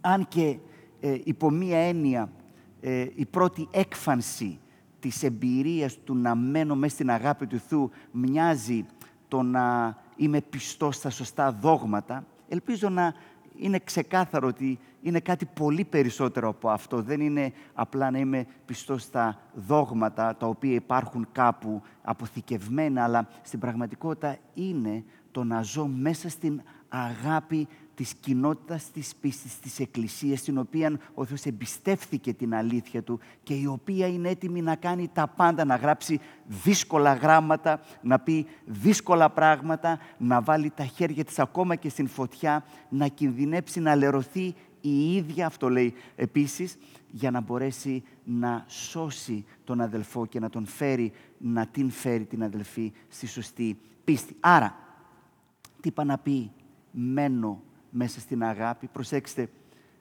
αν 0.00 0.28
και 0.28 0.58
ε, 1.00 1.18
υπό 1.24 1.50
μία 1.50 1.78
έννοια 1.78 2.32
ε, 2.80 3.06
η 3.14 3.26
πρώτη 3.26 3.68
έκφανση 3.70 4.58
της 5.00 5.22
εμπειρίας 5.22 5.98
του 6.04 6.14
να 6.14 6.34
μένω 6.34 6.74
μέσα 6.74 6.94
στην 6.94 7.10
αγάπη 7.10 7.46
του 7.46 7.58
Θεού 7.58 7.90
μοιάζει 8.10 8.86
το 9.28 9.42
να 9.42 9.96
είμαι 10.16 10.40
πιστός 10.40 10.96
στα 10.96 11.10
σωστά 11.10 11.52
δόγματα, 11.52 12.26
ελπίζω 12.48 12.88
να 12.88 13.14
είναι 13.58 13.78
ξεκάθαρο 13.84 14.48
ότι 14.48 14.78
είναι 15.02 15.20
κάτι 15.20 15.44
πολύ 15.44 15.84
περισσότερο 15.84 16.48
από 16.48 16.70
αυτό. 16.70 17.02
Δεν 17.02 17.20
είναι 17.20 17.52
απλά 17.74 18.10
να 18.10 18.18
είμαι 18.18 18.46
πιστός 18.66 19.02
στα 19.02 19.38
δόγματα 19.54 20.36
τα 20.36 20.46
οποία 20.46 20.74
υπάρχουν 20.74 21.28
κάπου 21.32 21.82
αποθηκευμένα, 22.02 23.04
αλλά 23.04 23.28
στην 23.42 23.58
πραγματικότητα 23.58 24.36
είναι 24.54 25.04
το 25.30 25.44
να 25.44 25.62
ζω 25.62 25.86
μέσα 25.86 26.28
στην 26.28 26.62
αγάπη 26.88 27.68
της 27.98 28.14
κοινότητας 28.14 28.90
της 28.90 29.14
πίστης, 29.20 29.58
της 29.58 29.80
Εκκλησίας, 29.80 30.38
στην 30.38 30.58
οποία 30.58 30.98
ο 31.14 31.24
Θεός 31.24 31.44
εμπιστεύθηκε 31.44 32.32
την 32.32 32.54
αλήθεια 32.54 33.02
Του 33.02 33.20
και 33.42 33.54
η 33.54 33.66
οποία 33.66 34.06
είναι 34.06 34.28
έτοιμη 34.28 34.62
να 34.62 34.76
κάνει 34.76 35.08
τα 35.12 35.26
πάντα, 35.26 35.64
να 35.64 35.76
γράψει 35.76 36.20
δύσκολα 36.46 37.14
γράμματα, 37.14 37.80
να 38.02 38.18
πει 38.18 38.46
δύσκολα 38.64 39.30
πράγματα, 39.30 39.98
να 40.18 40.40
βάλει 40.40 40.70
τα 40.70 40.84
χέρια 40.84 41.24
της 41.24 41.38
ακόμα 41.38 41.74
και 41.74 41.88
στην 41.88 42.08
φωτιά, 42.08 42.64
να 42.88 43.08
κινδυνέψει, 43.08 43.80
να 43.80 43.94
λερωθεί 43.94 44.54
η 44.80 45.14
ίδια, 45.14 45.46
αυτό 45.46 45.68
λέει 45.68 45.94
επίσης, 46.16 46.78
για 47.10 47.30
να 47.30 47.40
μπορέσει 47.40 48.02
να 48.24 48.64
σώσει 48.68 49.44
τον 49.64 49.80
αδελφό 49.80 50.26
και 50.26 50.40
να 50.40 50.50
τον 50.50 50.66
φέρει, 50.66 51.12
να 51.38 51.66
την 51.66 51.90
φέρει 51.90 52.24
την 52.24 52.42
αδελφή 52.42 52.92
στη 53.08 53.26
σωστή 53.26 53.78
πίστη. 54.04 54.36
Άρα, 54.40 54.74
τι 55.80 55.88
είπα 55.88 56.04
να 56.04 56.18
πει, 56.18 56.50
μένω 56.90 57.62
μέσα 57.90 58.20
στην 58.20 58.42
αγάπη. 58.42 58.86
Προσέξτε, 58.86 59.48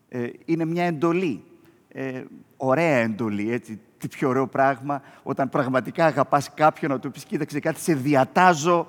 ε, 0.10 0.30
είναι 0.46 0.66
μια 0.66 0.84
εντολή. 0.84 1.44
Ε, 1.90 2.24
ωραία 2.58 2.98
εντολή, 2.98 3.52
έτσι. 3.52 3.80
Τι 3.98 4.08
πιο 4.08 4.30
ωραίο 4.30 4.48
πράγμα, 4.48 5.02
όταν 5.24 5.50
πραγματικά 5.50 6.06
αγαπάς 6.06 6.54
κάποιον, 6.54 6.92
να 6.92 7.00
του 7.00 7.12
πεις, 7.12 7.24
κοίταξε 7.24 7.60
κάτι, 7.60 7.80
σε 7.80 7.94
διατάζω 7.94 8.88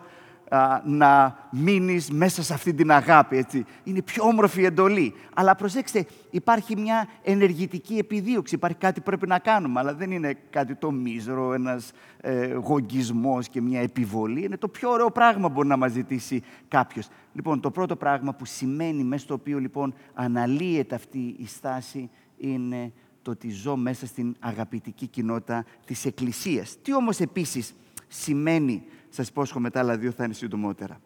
να 0.85 1.39
μείνεις 1.51 2.11
μέσα 2.11 2.43
σε 2.43 2.55
αυτή 2.55 2.75
την 2.75 2.91
αγάπη. 2.91 3.37
Έτσι. 3.37 3.65
Είναι 3.85 4.03
πιο 4.03 4.25
όμορφη 4.25 4.65
εντολή. 4.65 5.15
Αλλά 5.35 5.55
προσέξτε, 5.55 6.07
υπάρχει 6.31 6.77
μια 6.77 7.09
ενεργητική 7.23 7.95
επιδίωξη, 7.95 8.55
υπάρχει 8.55 8.77
κάτι 8.77 9.01
που 9.01 9.07
πρέπει 9.07 9.27
να 9.27 9.39
κάνουμε, 9.39 9.81
αλλά 9.81 9.95
δεν 9.95 10.11
είναι 10.11 10.37
κάτι 10.51 10.75
το 10.75 10.91
μίζρο, 10.91 11.53
ένας 11.53 11.93
ε, 12.21 12.53
γογγισμός 12.53 13.49
και 13.49 13.61
μια 13.61 13.81
επιβολή. 13.81 14.45
Είναι 14.45 14.57
το 14.57 14.69
πιο 14.69 14.91
ωραίο 14.91 15.11
πράγμα 15.11 15.47
που 15.47 15.53
μπορεί 15.55 15.69
να 15.69 15.77
μας 15.77 15.93
ζητήσει 15.93 16.43
κάποιος. 16.69 17.09
Λοιπόν, 17.33 17.61
το 17.61 17.71
πρώτο 17.71 17.97
πράγμα 17.97 18.35
που 18.35 18.45
σημαίνει 18.45 19.05
μέσα 19.05 19.25
στο 19.25 19.35
οποίο 19.35 19.59
λοιπόν 19.59 19.95
αναλύεται 20.15 20.95
αυτή 20.95 21.35
η 21.39 21.47
στάση 21.47 22.11
είναι 22.37 22.93
το 23.23 23.31
ότι 23.31 23.51
ζω 23.51 23.77
μέσα 23.77 24.07
στην 24.07 24.37
αγαπητική 24.39 25.07
κοινότητα 25.07 25.65
της 25.87 26.05
Εκκλησίας. 26.05 26.77
Τι 26.83 26.95
όμως 26.95 27.21
επίσης 27.21 27.75
σημαίνει 28.09 28.83
σας 29.09 29.29
υπόσχομαι 29.29 29.71
τα 29.71 29.81
άλλα 29.81 29.97
δύο 29.99 30.11
θα 30.11 30.25
είναι 30.25 30.35
συντομότερα. 30.35 31.01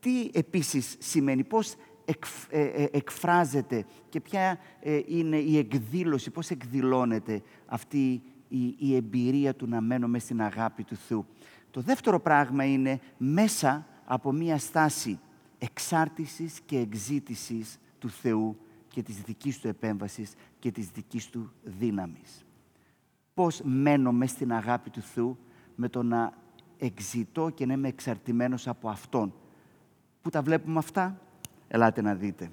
Τι 0.00 0.30
επίσης 0.32 0.96
σημαίνει, 0.98 1.44
πώς 1.44 1.74
ε, 2.50 2.62
ε, 2.62 2.88
εκφράζεται 2.92 3.84
και 4.08 4.20
ποια 4.20 4.58
ε, 4.80 5.00
είναι 5.06 5.36
η 5.36 5.58
εκδήλωση, 5.58 6.30
πώς 6.30 6.50
εκδηλώνεται 6.50 7.42
αυτή 7.66 8.22
η, 8.48 8.74
η 8.78 8.94
εμπειρία 8.94 9.54
του 9.54 9.66
να 9.68 9.80
μένουμε 9.80 10.18
στην 10.18 10.42
αγάπη 10.42 10.84
του 10.84 10.96
Θεού. 10.96 11.26
Το 11.70 11.80
δεύτερο 11.80 12.20
πράγμα 12.20 12.64
είναι 12.64 13.00
μέσα 13.16 13.86
από 14.04 14.32
μία 14.32 14.58
στάση 14.58 15.18
εξάρτησης 15.58 16.60
και 16.66 16.78
εξήτησης 16.78 17.78
του 17.98 18.10
Θεού 18.10 18.56
και 18.88 19.02
της 19.02 19.20
δικής 19.20 19.58
του 19.58 19.68
επέμβασης 19.68 20.32
και 20.58 20.70
της 20.70 20.88
δικής 20.88 21.26
του 21.26 21.52
δύναμης. 21.62 22.44
Πώς 23.34 23.60
μένω 23.64 24.26
στην 24.26 24.52
αγάπη 24.52 24.90
του 24.90 25.00
Θεού 25.00 25.38
με 25.74 25.88
το 25.88 26.02
να 26.02 26.32
εξητώ 26.78 27.50
και 27.50 27.66
να 27.66 27.72
είμαι 27.72 27.88
εξαρτημένος 27.88 28.68
από 28.68 28.88
Αυτόν. 28.88 29.34
Πού 30.22 30.30
τα 30.30 30.42
βλέπουμε 30.42 30.78
αυτά; 30.78 31.20
Ελάτε 31.68 32.02
να 32.02 32.14
δείτε. 32.14 32.50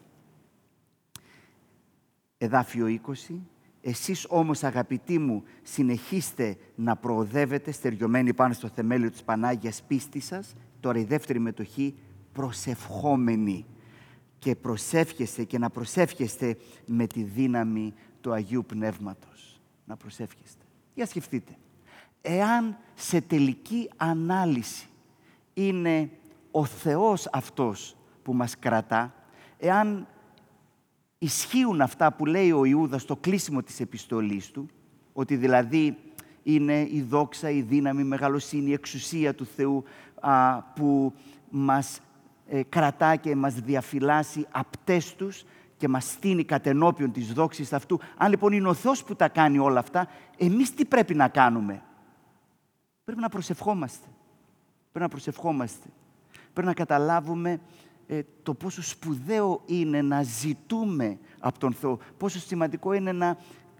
Εδάφιο 2.37 2.99
20. 3.29 3.39
Εσείς 3.81 4.25
όμως 4.29 4.63
αγαπητοί 4.63 5.19
μου 5.19 5.43
συνεχίστε 5.63 6.57
να 6.75 6.95
προοδεύετε 6.95 7.71
στεριωμένοι 7.71 8.33
πάνω 8.33 8.53
στο 8.53 8.67
θεμέλιο 8.67 9.11
της 9.11 9.23
Πανάγιας 9.23 9.83
πίστης 9.83 10.25
σας. 10.25 10.53
Τώρα 10.79 10.99
η 10.99 11.03
δεύτερη 11.03 11.39
μετοχή 11.39 11.95
προσευχόμενοι 12.33 13.65
και 14.39 14.55
προσεύχεστε 14.55 15.43
και 15.43 15.57
να 15.57 15.69
προσεύχεστε 15.69 16.57
με 16.85 17.07
τη 17.07 17.23
δύναμη 17.23 17.93
του 18.21 18.33
Αγίου 18.33 18.65
Πνεύματος. 18.65 19.61
Να 19.85 19.95
προσεύχεστε. 19.95 20.63
Για 20.93 21.05
σκεφτείτε 21.05 21.55
εάν 22.25 22.77
σε 22.95 23.21
τελική 23.21 23.89
ανάλυση 23.97 24.87
είναι 25.53 26.09
ο 26.51 26.65
Θεός 26.65 27.27
αυτός 27.31 27.95
που 28.23 28.33
μας 28.33 28.59
κρατά, 28.59 29.13
εάν 29.57 30.07
ισχύουν 31.17 31.81
αυτά 31.81 32.13
που 32.13 32.25
λέει 32.25 32.51
ο 32.51 32.65
Ιούδας 32.65 33.01
στο 33.01 33.15
κλείσιμο 33.15 33.63
της 33.63 33.79
επιστολής 33.79 34.51
του, 34.51 34.69
ότι 35.13 35.35
δηλαδή 35.35 35.97
είναι 36.43 36.87
η 36.91 37.05
δόξα, 37.09 37.49
η 37.49 37.61
δύναμη, 37.61 38.01
η 38.01 38.05
μεγαλοσύνη, 38.05 38.69
η 38.69 38.73
εξουσία 38.73 39.35
του 39.35 39.45
Θεού 39.45 39.83
που 40.75 41.13
μας 41.49 41.99
ε, 42.47 42.63
κρατά 42.63 43.15
και 43.15 43.35
μας 43.35 43.53
διαφυλάσσει 43.53 44.47
απτές 44.51 45.15
τους 45.15 45.43
και 45.77 45.87
μας 45.87 46.05
στείνει 46.05 46.43
κατενόπιον 46.43 47.11
της 47.11 47.33
δόξης 47.33 47.73
αυτού. 47.73 47.99
Αν 48.17 48.29
λοιπόν 48.29 48.53
είναι 48.53 48.67
ο 48.67 48.73
Θεός 48.73 49.03
που 49.03 49.15
τα 49.15 49.27
κάνει 49.27 49.57
όλα 49.57 49.79
αυτά, 49.79 50.07
εμείς 50.37 50.73
τι 50.73 50.85
πρέπει 50.85 51.15
να 51.15 51.27
κάνουμε; 51.27 51.81
Πρέπει 53.05 53.21
να 53.21 53.29
προσευχόμαστε. 53.29 54.07
Πρέπει 54.91 55.05
να 55.05 55.07
προσευχόμαστε. 55.09 55.87
Πρέπει 56.53 56.67
να 56.67 56.73
καταλάβουμε 56.73 57.59
ε, 58.07 58.21
το 58.43 58.53
πόσο 58.53 58.81
σπουδαίο 58.81 59.61
είναι 59.65 60.01
να 60.01 60.23
ζητούμε 60.23 61.17
από 61.39 61.59
τον 61.59 61.73
Θεό. 61.73 61.99
Πόσο 62.17 62.39
σημαντικό 62.39 62.93
είναι 62.93 63.11
να 63.11 63.37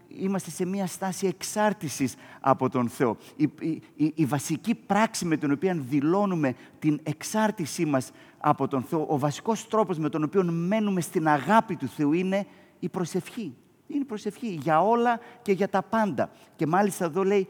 είμαστε 0.08 0.50
σε 0.50 0.64
μια 0.64 0.86
στάση 0.86 1.26
εξάρτησης 1.26 2.14
από 2.40 2.68
τον 2.68 2.88
Θεό. 2.88 3.16
Η, 3.36 3.50
η, 3.96 4.12
η, 4.14 4.24
βασική 4.24 4.74
πράξη 4.74 5.24
με 5.24 5.36
την 5.36 5.52
οποία 5.52 5.74
δηλώνουμε 5.74 6.54
την 6.78 7.00
εξάρτησή 7.02 7.84
μας 7.84 8.10
από 8.38 8.68
τον 8.68 8.82
Θεό, 8.82 9.06
ο 9.08 9.18
βασικός 9.18 9.68
τρόπος 9.68 9.98
με 9.98 10.08
τον 10.08 10.22
οποίο 10.22 10.44
μένουμε 10.44 11.00
στην 11.00 11.28
αγάπη 11.28 11.76
του 11.76 11.88
Θεού 11.88 12.12
είναι 12.12 12.46
η 12.78 12.88
προσευχή. 12.88 13.54
Είναι 13.86 14.00
η 14.00 14.04
προσευχή 14.04 14.48
για 14.48 14.82
όλα 14.82 15.20
και 15.42 15.52
για 15.52 15.68
τα 15.68 15.82
πάντα. 15.82 16.30
Και 16.56 16.66
μάλιστα 16.66 17.04
εδώ 17.04 17.24
λέει 17.24 17.48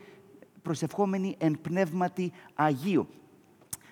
προσευχόμενοι 0.66 1.34
εν 1.38 1.58
πνεύματι 1.62 2.32
Αγίου. 2.54 3.08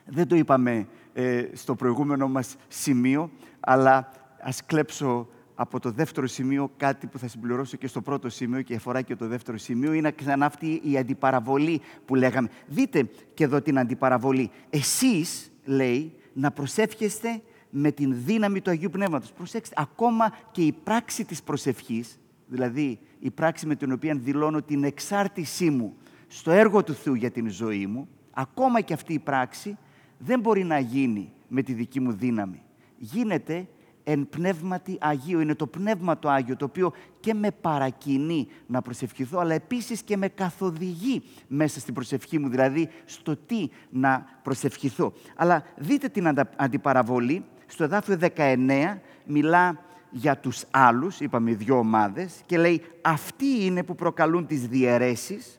Δεν 0.07 0.27
το 0.29 0.37
είπαμε 0.37 0.87
ε, 1.13 1.45
στο 1.53 1.75
προηγούμενο 1.75 2.29
μας 2.29 2.57
σημείο, 2.69 3.31
αλλά 3.61 4.11
ας 4.41 4.67
κλέψω 4.67 5.29
από 5.55 5.81
το 5.81 5.91
δεύτερο 5.91 6.27
σημείο 6.27 6.71
κάτι 6.77 7.07
που 7.07 7.19
θα 7.19 7.29
συμπληρώσω 7.29 7.77
και 7.77 7.87
στο 7.87 8.01
πρώτο 8.01 8.29
σημείο 8.29 8.63
και 8.63 8.75
αφορά 8.75 9.03
και 9.03 9.17
το 9.17 9.27
δεύτερο 9.27 9.59
σημείο, 9.59 9.93
είναι 9.93 10.11
ξανά 10.11 10.47
αυτή 10.47 10.81
η 10.85 10.99
αντιπαραβολή 10.99 11.81
που 12.05 12.15
λέγαμε. 12.15 12.49
Δείτε 12.67 13.09
και 13.35 13.45
εδώ 13.45 13.61
την 13.61 13.79
αντιπαραβολή. 13.79 14.51
Εσείς, 14.71 15.53
λέει, 15.65 16.13
να 16.33 16.51
προσεύχεστε 16.51 17.43
με 17.71 17.93
την 17.93 18.15
δύναμη 18.25 18.61
του 18.61 18.71
Αγίου 18.71 18.91
Πνεύματος. 18.91 19.33
Προσέξτε, 19.33 19.75
ακόμα 19.79 20.37
και 20.51 20.63
η 20.63 20.73
πράξη 20.73 21.25
της 21.25 21.43
προσευχής, 21.43 22.19
δηλαδή 22.47 22.99
η 23.19 23.31
πράξη 23.31 23.67
με 23.67 23.75
την 23.75 23.93
οποία 23.93 24.15
δηλώνω 24.15 24.63
την 24.63 24.85
εξάρτησή 24.85 25.71
μου 25.71 25.97
στο 26.37 26.51
έργο 26.51 26.85
του 26.85 26.94
Θεού 26.94 27.14
για 27.14 27.31
την 27.31 27.51
ζωή 27.51 27.87
μου, 27.87 28.09
ακόμα 28.31 28.81
και 28.81 28.92
αυτή 28.92 29.12
η 29.12 29.18
πράξη 29.18 29.79
δεν 30.18 30.40
μπορεί 30.40 30.64
να 30.64 30.79
γίνει 30.79 31.33
με 31.49 31.62
τη 31.62 31.73
δική 31.73 32.01
μου 32.01 32.12
δύναμη. 32.12 32.62
Γίνεται 32.99 33.66
εν 34.05 34.29
πνεύματι 34.29 34.97
Αγίου. 35.01 35.40
Είναι 35.40 35.55
το 35.55 35.66
πνεύμα 35.66 36.18
το 36.18 36.29
Άγιο, 36.29 36.57
το 36.57 36.64
οποίο 36.64 36.92
και 37.20 37.35
με 37.35 37.51
παρακινεί 37.51 38.49
να 38.66 38.83
προσευχηθώ, 38.83 39.38
αλλά 39.38 39.55
επίσης 39.55 40.03
και 40.03 40.16
με 40.16 40.29
καθοδηγεί 40.29 41.23
μέσα 41.49 41.81
στην 41.81 41.94
προσευχή 41.94 42.38
μου, 42.38 42.49
δηλαδή 42.49 42.88
στο 43.05 43.37
τι 43.37 43.68
να 43.90 44.27
προσευχηθώ. 44.42 45.12
Αλλά 45.37 45.64
δείτε 45.77 46.09
την 46.09 46.47
αντιπαραβολή. 46.57 47.44
Στο 47.66 47.85
εδάφιο 47.85 48.18
19 48.37 49.01
μιλά 49.25 49.79
για 50.11 50.38
τους 50.38 50.64
άλλους, 50.70 51.20
είπαμε 51.20 51.55
δύο 51.55 51.79
ομάδες, 51.79 52.42
και 52.47 52.59
λέει 52.59 52.83
αυτοί 53.03 53.64
είναι 53.64 53.83
που 53.83 53.94
προκαλούν 53.94 54.47
τις 54.47 54.66
διαιρέσεις, 54.66 55.59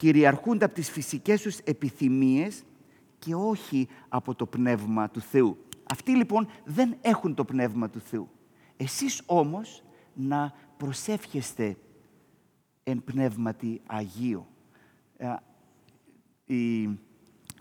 κυριαρχούνται 0.00 0.64
από 0.64 0.74
τις 0.74 0.90
φυσικές 0.90 1.42
τους 1.42 1.58
επιθυμίες 1.58 2.62
και 3.18 3.34
όχι 3.34 3.88
από 4.08 4.34
το 4.34 4.46
Πνεύμα 4.46 5.10
του 5.10 5.20
Θεού. 5.20 5.64
Αυτοί 5.90 6.16
λοιπόν 6.16 6.48
δεν 6.64 6.96
έχουν 7.00 7.34
το 7.34 7.44
Πνεύμα 7.44 7.90
του 7.90 8.00
Θεού. 8.00 8.28
Εσείς 8.76 9.22
όμως 9.26 9.82
να 10.14 10.52
προσεύχεστε 10.76 11.76
εν 12.82 13.04
Πνεύματι 13.04 13.80
Αγίου. 13.86 14.46
Ε, 15.16 15.34
η 16.54 16.98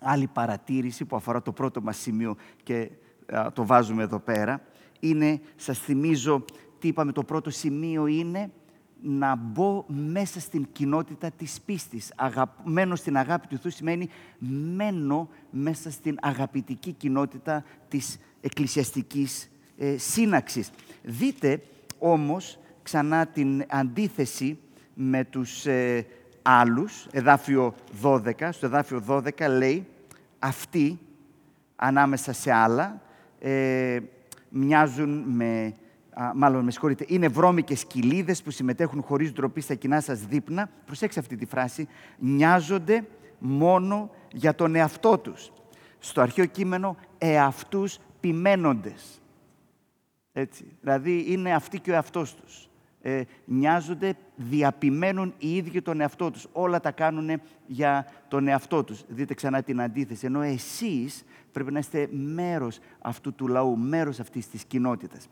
άλλη 0.02 0.28
παρατήρηση 0.28 1.06
που 1.06 1.16
αφορά 1.16 1.42
το 1.42 1.52
πρώτο 1.52 1.82
μας 1.82 1.98
σημείο 1.98 2.36
και 2.64 2.92
ε, 3.26 3.50
το 3.54 3.66
βάζουμε 3.66 4.04
εδώ 4.04 4.20
πέρα 4.20 4.62
είναι, 5.00 5.42
σας 5.56 5.80
θυμίζω 5.80 6.46
τι 6.80 6.88
είπαμε, 6.88 7.12
το 7.12 7.24
πρώτο 7.24 7.50
σημείο 7.50 8.06
είναι 8.06 8.52
να 9.02 9.36
μπω 9.36 9.84
μέσα 9.88 10.40
στην 10.40 10.68
κοινότητα 10.72 11.32
της 11.32 11.62
πίστης. 11.66 12.14
Μένω 12.64 12.96
στην 12.96 13.18
αγάπη 13.18 13.48
του 13.48 13.58
Θεού 13.58 13.72
σημαίνει 13.72 14.10
μένω 14.76 15.30
μέσα 15.50 15.92
στην 15.92 16.18
αγαπητική 16.22 16.92
κοινότητα 16.92 17.64
της 17.88 18.18
εκκλησιαστικής 18.42 19.50
ε, 19.78 19.98
σύναξης. 19.98 20.72
Δείτε 21.04 21.62
όμως 22.00 22.60
ξανά 22.84 23.26
την 23.26 23.66
αντίθεση 23.70 24.60
με 24.94 25.24
τους 25.24 25.66
ε, 25.66 26.06
άλλους, 26.42 27.08
εδάφιο 27.12 27.76
12, 28.04 28.50
στο 28.52 28.66
εδάφιο 28.66 29.04
12 29.08 29.22
λέει 29.58 29.86
αυτοί 30.40 31.00
ανάμεσα 31.76 32.34
σε 32.34 32.52
άλλα 32.52 33.02
ε, 33.40 34.00
μοιάζουν 34.50 35.24
με 35.28 35.74
μάλλον 36.36 36.64
με 36.64 36.72
συγχωρείτε, 36.72 37.06
είναι 37.08 37.28
βρώμικες 37.28 37.86
κοιλίδες 37.86 38.44
που 38.44 38.52
συμμετέχουν 38.52 39.02
χωρίς 39.02 39.34
ντροπή 39.34 39.62
στα 39.62 39.76
κοινά 39.76 40.02
σας 40.02 40.26
δείπνα. 40.26 40.70
Προσέξτε 40.86 41.20
αυτή 41.20 41.36
τη 41.36 41.46
φράση. 41.46 41.88
Νοιάζονται 42.18 43.08
μόνο 43.40 44.10
για 44.32 44.56
τον 44.56 44.76
εαυτό 44.76 45.18
τους. 45.18 45.52
Στο 46.00 46.22
αρχαίο 46.22 46.46
κείμενο, 46.46 46.96
εαυτούς 47.18 47.98
ποιμένοντες. 48.20 49.22
Έτσι. 50.34 50.66
Δηλαδή, 50.82 51.26
είναι 51.28 51.54
αυτοί 51.54 51.80
και 51.80 51.92
ο 51.92 51.94
εαυτός 51.94 52.36
τους. 52.36 52.70
Ε, 53.02 53.22
νοιάζονται, 53.46 54.14
διαπημένουν 54.36 55.34
οι 55.38 55.56
ίδιοι 55.56 55.82
τον 55.82 56.02
εαυτό 56.02 56.32
τους. 56.32 56.48
Όλα 56.52 56.80
τα 56.80 56.92
κάνουν 56.92 57.42
για 57.68 58.06
τον 58.28 58.48
εαυτό 58.48 58.84
τους. 58.84 59.04
Δείτε 59.08 59.34
ξανά 59.34 59.64
την 59.64 59.82
αντίθεση. 59.82 60.26
Ενώ 60.26 60.42
εσείς 60.42 61.24
πρέπει 61.52 61.72
να 61.72 61.80
είστε 61.80 62.08
μέρος 62.12 62.80
αυτού 63.00 63.34
του 63.34 63.48
λαού, 63.48 63.78
μέρος 63.78 64.20
αυτής 64.20 64.50
της 64.50 64.64
κοινότητας. 64.64 65.30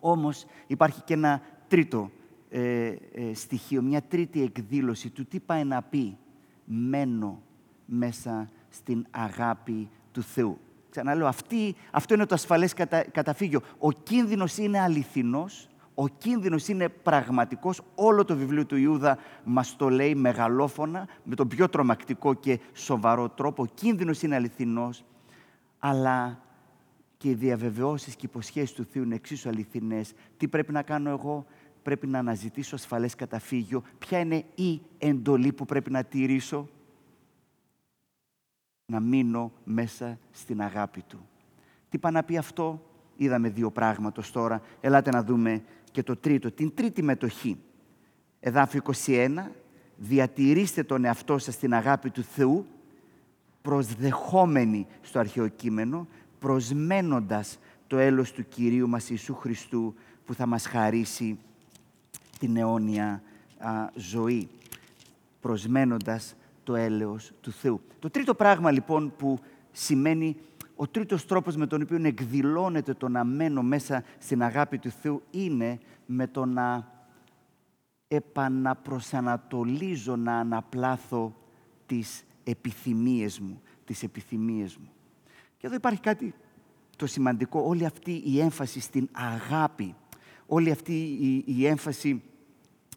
Όμως 0.00 0.46
υπάρχει 0.66 1.02
και 1.02 1.14
ένα 1.14 1.40
τρίτο 1.68 2.10
ε, 2.50 2.86
ε, 2.86 3.34
στοιχείο, 3.34 3.82
μια 3.82 4.02
τρίτη 4.02 4.42
εκδήλωση 4.42 5.10
του 5.10 5.26
τι 5.26 5.40
πάει 5.40 5.64
να 5.64 5.82
πει 5.82 6.16
«μένω 6.64 7.42
μέσα 7.84 8.48
στην 8.68 9.06
αγάπη 9.10 9.88
του 10.12 10.22
Θεού». 10.22 10.58
Ξαναλέω, 10.90 11.26
αυτή, 11.26 11.74
αυτό 11.90 12.14
είναι 12.14 12.26
το 12.26 12.34
ασφαλές 12.34 12.74
κατα, 12.74 13.02
καταφύγιο. 13.02 13.60
Ο 13.78 13.92
κίνδυνος 13.92 14.56
είναι 14.56 14.80
αληθινός, 14.80 15.68
ο 15.94 16.08
κίνδυνος 16.08 16.68
είναι 16.68 16.88
πραγματικός. 16.88 17.80
Όλο 17.94 18.24
το 18.24 18.36
βιβλίο 18.36 18.66
του 18.66 18.76
Ιούδα 18.76 19.18
μας 19.44 19.76
το 19.76 19.88
λέει 19.88 20.14
μεγαλόφωνα, 20.14 21.08
με 21.22 21.34
τον 21.34 21.48
πιο 21.48 21.68
τρομακτικό 21.68 22.34
και 22.34 22.60
σοβαρό 22.72 23.28
τρόπο. 23.28 23.62
Ο 23.62 23.66
κίνδυνος 23.74 24.22
είναι 24.22 24.34
αληθινός, 24.34 25.04
αλλά 25.78 26.38
και 27.18 27.28
οι 27.28 27.34
διαβεβαιώσεις 27.34 28.14
και 28.14 28.26
οι 28.26 28.28
υποσχέσεις 28.30 28.72
του 28.72 28.84
Θεού 28.84 29.02
είναι 29.02 29.14
εξίσου 29.14 29.48
αληθινές. 29.48 30.12
Τι 30.36 30.48
πρέπει 30.48 30.72
να 30.72 30.82
κάνω 30.82 31.10
εγώ, 31.10 31.46
πρέπει 31.82 32.06
να 32.06 32.18
αναζητήσω 32.18 32.74
ασφαλές 32.74 33.14
καταφύγιο. 33.14 33.82
Ποια 33.98 34.18
είναι 34.18 34.44
η 34.54 34.80
εντολή 34.98 35.52
που 35.52 35.64
πρέπει 35.64 35.90
να 35.90 36.04
τηρήσω; 36.04 36.68
Να 38.92 39.00
μείνω 39.00 39.52
μέσα 39.64 40.18
στην 40.30 40.62
αγάπη 40.62 41.02
Του. 41.02 41.28
Τι 41.88 41.98
πάει 41.98 42.12
να 42.12 42.22
πει 42.22 42.36
αυτό; 42.36 42.82
Είδαμε 43.20 43.48
δύο 43.48 43.70
πράγματα 43.70 44.22
τώρα. 44.32 44.62
Ελάτε 44.80 45.10
να 45.10 45.22
δούμε 45.24 45.62
και 45.92 46.02
το 46.02 46.16
τρίτο. 46.16 46.50
Την 46.50 46.74
τρίτη 46.74 47.02
μετοχή. 47.02 47.58
Εδάφιο 48.40 48.82
21. 49.06 49.28
Διατηρήστε 49.96 50.82
τον 50.82 51.04
εαυτό 51.04 51.38
σας 51.38 51.54
στην 51.54 51.74
αγάπη 51.74 52.10
του 52.10 52.22
Θεού 52.22 52.66
προσδεχόμενοι 53.62 54.86
στο 55.02 55.18
αρχαίο 55.18 55.48
κείμενο 55.48 56.06
προσμένοντας 56.38 57.58
το 57.86 57.98
έλος 57.98 58.32
του 58.32 58.48
Κυρίου 58.48 58.88
μας 58.88 59.10
Ιησού 59.10 59.34
Χριστού 59.34 59.94
που 60.24 60.34
θα 60.34 60.46
μας 60.46 60.66
χαρίσει 60.66 61.38
την 62.38 62.56
αιώνια 62.56 63.22
ζωή, 63.94 64.48
προσμένοντας 65.40 66.34
το 66.64 66.74
έλεος 66.74 67.32
του 67.40 67.52
Θεού. 67.52 67.80
Το 67.98 68.10
τρίτο 68.10 68.34
πράγμα 68.34 68.70
λοιπόν 68.70 69.12
που 69.16 69.38
σημαίνει 69.72 70.36
ο 70.76 70.86
τρίτος 70.86 71.26
τρόπος 71.26 71.56
με 71.56 71.66
τον 71.66 71.82
οποίο 71.82 71.98
εκδηλώνεται 72.02 72.94
το 72.94 73.08
να 73.08 73.24
μένω 73.24 73.62
μέσα 73.62 74.04
στην 74.18 74.42
αγάπη 74.42 74.78
του 74.78 74.90
Θεού 74.90 75.22
είναι 75.30 75.78
με 76.06 76.26
το 76.26 76.44
να 76.44 76.96
επαναπροσανατολίζω, 78.08 80.16
να 80.16 80.38
αναπλάθω 80.38 81.34
τις 81.86 82.24
επιθυμίες 82.44 83.40
μου, 83.40 83.62
τις 83.84 84.02
επιθυμίες 84.02 84.76
μου. 84.76 84.90
Και 85.58 85.66
εδώ 85.66 85.76
υπάρχει 85.76 86.00
κάτι 86.00 86.34
το 86.96 87.06
σημαντικό, 87.06 87.60
όλη 87.60 87.84
αυτή 87.84 88.22
η 88.24 88.40
έμφαση 88.40 88.80
στην 88.80 89.08
αγάπη, 89.12 89.94
όλη 90.46 90.70
αυτή 90.70 91.18
η, 91.46 91.66
έμφαση 91.66 92.22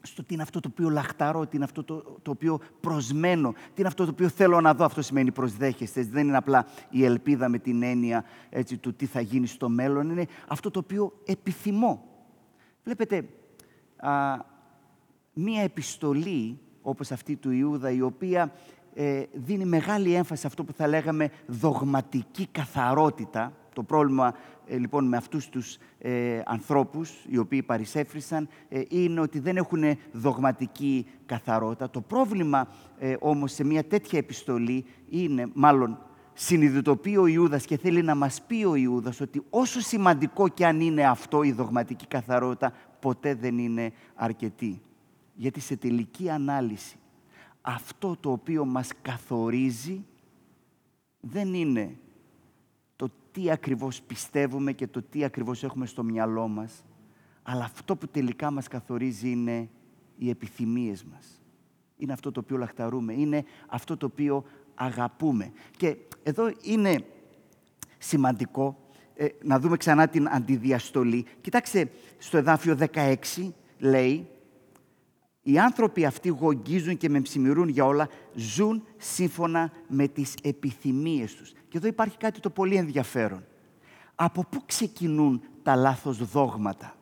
στο 0.01 0.23
τι 0.23 0.33
είναι 0.33 0.43
αυτό 0.43 0.59
το 0.59 0.69
οποίο 0.71 0.89
λαχταρώ, 0.89 1.47
τι 1.47 1.55
είναι 1.55 1.65
αυτό 1.65 1.83
το, 1.83 2.19
το 2.21 2.31
οποίο 2.31 2.59
προσμένω, 2.81 3.51
τι 3.51 3.73
είναι 3.75 3.87
αυτό 3.87 4.05
το 4.05 4.11
οποίο 4.11 4.29
θέλω 4.29 4.61
να 4.61 4.73
δω. 4.73 4.85
Αυτό 4.85 5.01
σημαίνει 5.01 5.31
προσδέχεστε. 5.31 6.03
Δεν 6.03 6.27
είναι 6.27 6.37
απλά 6.37 6.65
η 6.89 7.05
ελπίδα 7.05 7.49
με 7.49 7.59
την 7.59 7.83
έννοια 7.83 8.25
έτσι, 8.49 8.77
του 8.77 8.93
τι 8.93 9.05
θα 9.05 9.21
γίνει 9.21 9.47
στο 9.47 9.69
μέλλον. 9.69 10.09
Είναι 10.09 10.25
αυτό 10.47 10.71
το 10.71 10.79
οποίο 10.79 11.13
επιθυμώ. 11.25 12.05
Βλέπετε, 12.83 13.27
α, 13.95 14.37
μία 15.33 15.61
επιστολή 15.61 16.59
όπως 16.81 17.11
αυτή 17.11 17.35
του 17.35 17.51
Ιούδα, 17.51 17.91
η 17.91 18.01
οποία 18.01 18.53
ε, 18.93 19.23
δίνει 19.33 19.65
μεγάλη 19.65 20.13
έμφαση 20.13 20.41
σε 20.41 20.47
αυτό 20.47 20.63
που 20.63 20.73
θα 20.73 20.87
λέγαμε 20.87 21.29
δογματική 21.47 22.47
καθαρότητα. 22.51 23.53
Το 23.73 23.83
πρόβλημα 23.83 24.33
ε, 24.71 24.77
λοιπόν 24.77 25.07
με 25.07 25.17
αυτούς 25.17 25.49
τους 25.49 25.77
ε, 25.97 26.41
ανθρώπους 26.45 27.13
οι 27.29 27.37
οποίοι 27.37 27.63
παρισέφρισαν 27.63 28.47
ε, 28.69 28.81
είναι 28.89 29.19
ότι 29.19 29.39
δεν 29.39 29.57
έχουν 29.57 29.83
δογματική 30.11 31.05
καθαρότητα. 31.25 31.89
Το 31.89 32.01
πρόβλημα 32.01 32.67
όμως 33.19 33.51
σε 33.53 33.63
μια 33.63 33.83
τέτοια 33.83 34.19
επιστολή 34.19 34.85
είναι, 35.09 35.49
μάλλον 35.53 35.97
συνειδητοποιεί 36.33 37.15
ο 37.19 37.27
Ιούδας 37.27 37.65
και 37.65 37.77
θέλει 37.77 38.01
να 38.01 38.15
μας 38.15 38.41
πει 38.47 38.63
ο 38.63 38.75
Ιούδας 38.75 39.21
ότι 39.21 39.41
όσο 39.49 39.79
σημαντικό 39.79 40.47
και 40.47 40.65
αν 40.65 40.79
είναι 40.79 41.05
αυτό 41.05 41.43
η 41.43 41.51
δογματική 41.51 42.07
καθαρότητα, 42.07 42.73
ποτέ 42.99 43.35
δεν 43.35 43.57
είναι 43.57 43.91
αρκετή. 44.15 44.81
Γιατί 45.35 45.59
σε 45.59 45.75
τελική 45.75 46.29
ανάλυση 46.29 46.95
αυτό 47.61 48.17
το 48.19 48.31
οποίο 48.31 48.65
μας 48.65 48.89
καθορίζει 49.01 50.05
δεν 51.19 51.53
είναι 51.53 51.97
το 52.95 53.09
τι 53.31 53.51
ακριβώς 53.51 54.01
πιστεύουμε 54.01 54.71
και 54.71 54.87
το 54.87 55.01
τι 55.01 55.23
ακριβώς 55.23 55.63
έχουμε 55.63 55.85
στο 55.85 56.03
μυαλό 56.03 56.47
μας, 56.47 56.83
αλλά 57.43 57.63
αυτό 57.63 57.95
που 57.95 58.07
τελικά 58.07 58.51
μας 58.51 58.67
καθορίζει 58.67 59.29
είναι 59.31 59.69
οι 60.17 60.29
επιθυμίες 60.29 61.03
μας. 61.03 61.41
Είναι 61.97 62.13
αυτό 62.13 62.31
το 62.31 62.39
οποίο 62.39 62.57
λαχταρούμε, 62.57 63.13
είναι 63.13 63.45
αυτό 63.67 63.97
το 63.97 64.05
οποίο 64.05 64.43
αγαπούμε. 64.75 65.51
Και 65.77 65.97
εδώ 66.23 66.53
είναι 66.61 67.05
σημαντικό 67.97 68.77
ε, 69.15 69.27
να 69.43 69.59
δούμε 69.59 69.77
ξανά 69.77 70.07
την 70.07 70.29
αντιδιαστολή. 70.29 71.25
Κοιτάξτε, 71.41 71.91
στο 72.17 72.37
εδάφιο 72.37 72.77
16 72.93 73.15
λέει 73.79 74.27
«Οι 75.41 75.59
άνθρωποι 75.59 76.05
αυτοί 76.05 76.29
γογγίζουν 76.29 76.97
και 76.97 77.09
με 77.09 77.21
ψημιρούν 77.21 77.67
για 77.67 77.85
όλα, 77.85 78.09
ζουν 78.33 78.83
σύμφωνα 78.97 79.71
με 79.87 80.07
τις 80.07 80.35
επιθυμίες 80.41 81.35
τους». 81.35 81.51
Και 81.67 81.77
εδώ 81.77 81.87
υπάρχει 81.87 82.17
κάτι 82.17 82.39
το 82.39 82.49
πολύ 82.49 82.75
ενδιαφέρον. 82.75 83.43
Από 84.15 84.45
πού 84.49 84.63
ξεκινούν 84.65 85.41
τα 85.63 85.75
λάθος 85.75 86.17
δόγματα; 86.17 86.95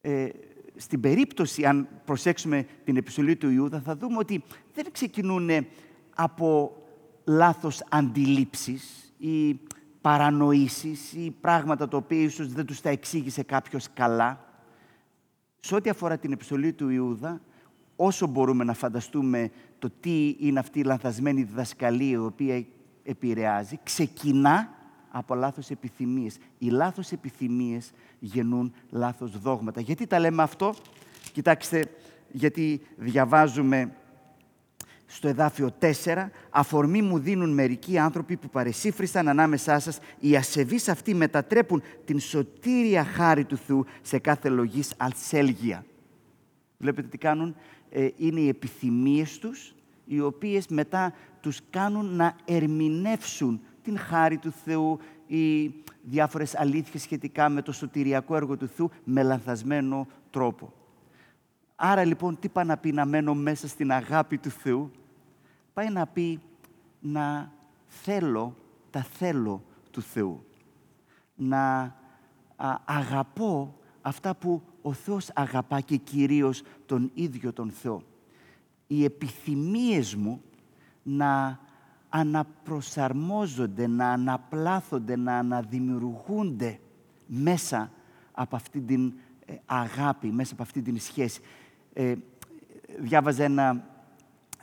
Ε, 0.00 0.28
στην 0.76 1.00
περίπτωση, 1.00 1.64
αν 1.64 1.88
προσέξουμε 2.04 2.66
την 2.84 2.96
επιστολή 2.96 3.36
του 3.36 3.50
Ιούδα, 3.50 3.80
θα 3.80 3.96
δούμε 3.96 4.18
ότι 4.18 4.42
δεν 4.74 4.86
ξεκινούν 4.92 5.50
από 6.14 6.76
λάθος 7.24 7.84
αντιλήψεις 7.88 9.12
ή 9.18 9.60
παρανοήσεις 10.00 11.12
ή 11.12 11.36
πράγματα 11.40 11.88
τα 11.88 11.96
οποία 11.96 12.20
ίσως 12.20 12.52
δεν 12.52 12.66
τους 12.66 12.80
τα 12.80 12.88
εξήγησε 12.88 13.42
κάποιος 13.42 13.92
καλά. 13.94 14.43
Σε 15.64 15.74
ό,τι 15.74 15.90
αφορά 15.90 16.18
την 16.18 16.32
επιστολή 16.32 16.72
του 16.72 16.88
Ιούδα, 16.88 17.40
όσο 17.96 18.26
μπορούμε 18.26 18.64
να 18.64 18.74
φανταστούμε 18.74 19.50
το 19.78 19.90
τι 20.00 20.36
είναι 20.38 20.58
αυτή 20.58 20.78
η 20.78 20.82
λανθασμένη 20.82 21.42
διδασκαλία 21.42 22.10
η 22.10 22.16
οποία 22.16 22.64
επηρεάζει, 23.04 23.78
ξεκινά 23.82 24.68
από 25.10 25.34
λάθος 25.34 25.70
επιθυμίες. 25.70 26.36
Οι 26.58 26.68
λάθος 26.68 27.12
επιθυμίες 27.12 27.92
γεννούν 28.18 28.72
λάθος 28.90 29.38
δόγματα. 29.38 29.80
Γιατί 29.80 30.06
τα 30.06 30.18
λέμε 30.18 30.42
αυτό, 30.42 30.74
κοιτάξτε, 31.32 31.90
γιατί 32.32 32.80
διαβάζουμε 32.96 33.94
στο 35.06 35.28
εδάφιο 35.28 35.70
4, 35.80 35.90
αφορμή 36.50 37.02
μου 37.02 37.18
δίνουν 37.18 37.54
μερικοί 37.54 37.98
άνθρωποι 37.98 38.36
που 38.36 38.48
παρεσύφρισαν 38.48 39.28
ανάμεσά 39.28 39.78
σας, 39.78 39.98
οι 40.20 40.36
ασεβείς 40.36 40.88
αυτοί 40.88 41.14
μετατρέπουν 41.14 41.82
την 42.04 42.20
σωτήρια 42.20 43.04
χάρη 43.04 43.44
του 43.44 43.56
Θεού 43.56 43.84
σε 44.02 44.18
κάθε 44.18 44.48
λογής 44.48 44.94
αλσέλγια. 44.96 45.84
Βλέπετε 46.78 47.08
τι 47.08 47.18
κάνουν, 47.18 47.56
ε, 47.90 48.08
είναι 48.16 48.40
οι 48.40 48.48
επιθυμίες 48.48 49.38
τους, 49.38 49.74
οι 50.04 50.20
οποίες 50.20 50.66
μετά 50.66 51.14
τους 51.40 51.60
κάνουν 51.70 52.16
να 52.16 52.36
ερμηνεύσουν 52.44 53.60
την 53.82 53.98
χάρη 53.98 54.36
του 54.36 54.52
Θεού 54.64 54.98
ή 55.26 55.72
διάφορες 56.02 56.56
αλήθειες 56.56 57.02
σχετικά 57.02 57.48
με 57.48 57.62
το 57.62 57.72
σωτηριακό 57.72 58.36
έργο 58.36 58.56
του 58.56 58.66
Θεού 58.66 58.90
με 59.04 59.22
λανθασμένο 59.22 60.06
τρόπο. 60.30 60.72
Άρα 61.76 62.04
λοιπόν 62.04 62.38
τι 62.38 62.48
πάει 62.48 62.64
να 62.64 62.76
πει 62.76 62.92
να 62.92 63.04
μένω 63.04 63.34
μέσα 63.34 63.68
στην 63.68 63.92
αγάπη 63.92 64.38
του 64.38 64.50
Θεού; 64.50 64.90
Πάει 65.72 65.90
να 65.90 66.06
πει 66.06 66.40
να 67.00 67.52
θέλω 67.86 68.56
τα 68.90 69.02
θέλω 69.02 69.62
του 69.90 70.02
Θεού. 70.02 70.44
Να 71.34 71.94
αγαπώ 72.84 73.78
αυτά 74.00 74.34
που 74.34 74.62
ο 74.82 74.92
Θεός 74.92 75.30
αγαπά 75.34 75.80
και 75.80 75.96
κυρίως 75.96 76.62
τον 76.86 77.10
ίδιο 77.14 77.52
τον 77.52 77.70
Θεό. 77.70 78.02
Οι 78.86 79.04
επιθυμίες 79.04 80.14
μου 80.14 80.42
να 81.02 81.58
αναπροσαρμόζονται, 82.08 83.86
να 83.86 84.08
αναπλάθονται, 84.08 85.16
να 85.16 85.38
αναδημιουργούνται 85.38 86.80
μέσα 87.26 87.90
από 88.32 88.56
αυτή 88.56 88.80
την 88.80 89.12
ε, 89.46 89.54
αγάπη, 89.64 90.26
μέσα 90.26 90.52
από 90.52 90.62
αυτή 90.62 90.82
την 90.82 91.00
σχέση. 91.00 91.40
Ε, 91.94 92.14
διάβαζα 92.98 93.44
ένα 93.44 93.84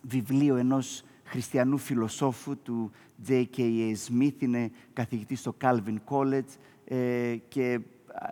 βιβλίο 0.02 0.56
ενός 0.56 1.04
χριστιανού 1.24 1.78
φιλοσόφου 1.78 2.58
του 2.62 2.92
J.K.A. 3.28 3.94
Smith, 4.08 4.36
είναι 4.40 4.72
καθηγητής 4.94 5.40
στο 5.40 5.56
Calvin 5.62 5.98
College 6.10 6.58
ε, 6.86 7.36
και 7.48 7.80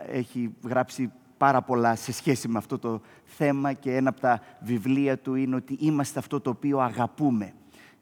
έχει 0.06 0.54
γράψει 0.64 1.12
πάρα 1.36 1.62
πολλά 1.62 1.96
σε 1.96 2.12
σχέση 2.12 2.48
με 2.48 2.58
αυτό 2.58 2.78
το 2.78 3.00
θέμα 3.24 3.72
και 3.72 3.96
ένα 3.96 4.08
από 4.08 4.20
τα 4.20 4.42
βιβλία 4.60 5.18
του 5.18 5.34
είναι 5.34 5.56
ότι 5.56 5.76
είμαστε 5.80 6.18
αυτό 6.18 6.40
το 6.40 6.50
οποίο 6.50 6.78
αγαπούμε. 6.78 7.52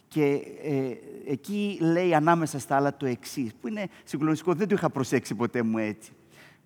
Και 0.09 0.43
ε, 0.63 0.93
εκεί 1.33 1.79
λέει 1.81 2.15
ανάμεσα 2.15 2.59
στα 2.59 2.77
άλλα 2.77 2.97
το 2.97 3.07
εξής, 3.07 3.55
που 3.61 3.69
είναι 3.69 3.89
συγκλονιστικό, 4.05 4.55
δεν 4.55 4.69
το 4.69 4.75
είχα 4.75 4.91
προσέξει 4.91 5.35
ποτέ 5.35 5.63
μου 5.63 5.79
έτσι. 5.79 6.13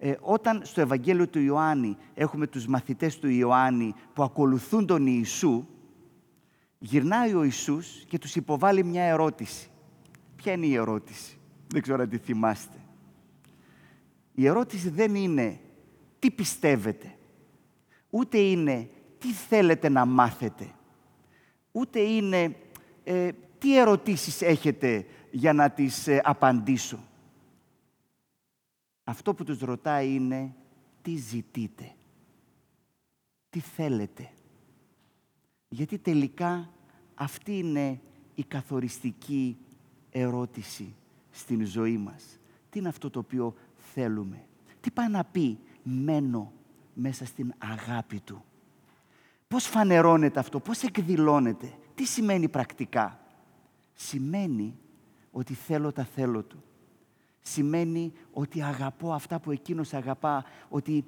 Ε, 0.05 0.17
όταν 0.21 0.61
στο 0.65 0.81
Ευαγγέλιο 0.81 1.29
του 1.29 1.41
Ιωάννη 1.41 1.97
έχουμε 2.15 2.47
τους 2.47 2.67
μαθητές 2.67 3.19
του 3.19 3.29
Ιωάννη 3.29 3.95
που 4.13 4.23
ακολουθούν 4.23 4.87
τον 4.87 5.07
Ιησού, 5.07 5.67
γυρνάει 6.79 7.35
ο 7.35 7.43
Ιησούς 7.45 8.05
και 8.09 8.19
τους 8.19 8.37
υποβάλλει 8.37 8.85
μια 8.85 9.03
ερώτηση. 9.03 9.71
Ποια 10.37 10.53
είναι 10.53 10.67
η 10.67 10.75
ερώτηση, 10.75 11.39
δεν 11.67 11.83
ξέρω 11.83 12.03
αν 12.03 12.09
τη 12.09 12.19
θυμάστε. 12.19 12.77
Η 14.35 14.47
ερώτηση 14.47 14.89
δεν 14.89 15.15
είναι 15.15 15.61
τι 16.19 16.31
πιστεύετε, 16.31 17.15
ούτε 18.11 18.39
είναι 18.39 18.89
τι 19.19 19.29
θέλετε 19.33 19.89
να 19.89 20.05
μάθετε, 20.05 20.71
ούτε 21.73 22.01
είναι 22.01 22.57
ε, 23.05 23.29
τι 23.59 23.79
ερωτήσεις 23.79 24.43
έχετε 24.43 25.07
για 25.31 25.53
να 25.53 25.71
τις 25.71 26.07
ε, 26.07 26.21
απαντήσω; 26.25 26.99
Αυτό 29.05 29.35
που 29.35 29.45
τους 29.45 29.59
ρωτάει 29.59 30.15
είναι 30.15 30.55
τι 31.03 31.17
ζητείτε, 31.17 31.95
τι 33.51 33.61
θέλετε; 33.61 34.31
Γιατί 35.69 35.99
τελικά 35.99 36.71
αυτή 37.15 37.59
είναι 37.59 38.01
η 38.35 38.43
καθοριστική 38.45 39.57
ερώτηση 40.11 40.95
στην 41.31 41.67
ζωή 41.67 41.97
μας. 41.99 42.39
Τι 42.71 42.79
είναι 42.79 42.89
αυτό 42.89 43.11
το 43.11 43.19
οποίο 43.19 43.55
θέλουμε; 43.77 44.45
Τι 44.81 44.91
πάει 44.91 45.09
να 45.09 45.25
πει 45.25 45.59
μένω 45.83 46.53
μέσα 46.95 47.25
στην 47.25 47.53
αγάπη 47.59 48.21
Του. 48.21 48.45
Πώς 49.49 49.67
φανερώνεται 49.67 50.39
αυτό, 50.41 50.61
πώς 50.61 50.83
εκδηλώνεται; 50.83 51.79
Τι 51.95 52.05
σημαίνει 52.05 52.49
πρακτικά; 52.49 53.21
Σημαίνει 53.95 54.79
ότι 55.31 55.55
θέλω 55.55 55.93
τα 55.93 56.05
θέλω 56.05 56.43
του. 56.43 56.63
Σημαίνει 57.43 58.13
ότι 58.33 58.63
αγαπώ 58.63 59.13
αυτά 59.13 59.41
που 59.41 59.51
εκείνος 59.51 59.95
αγαπά. 59.95 60.45
Ότι 60.69 61.05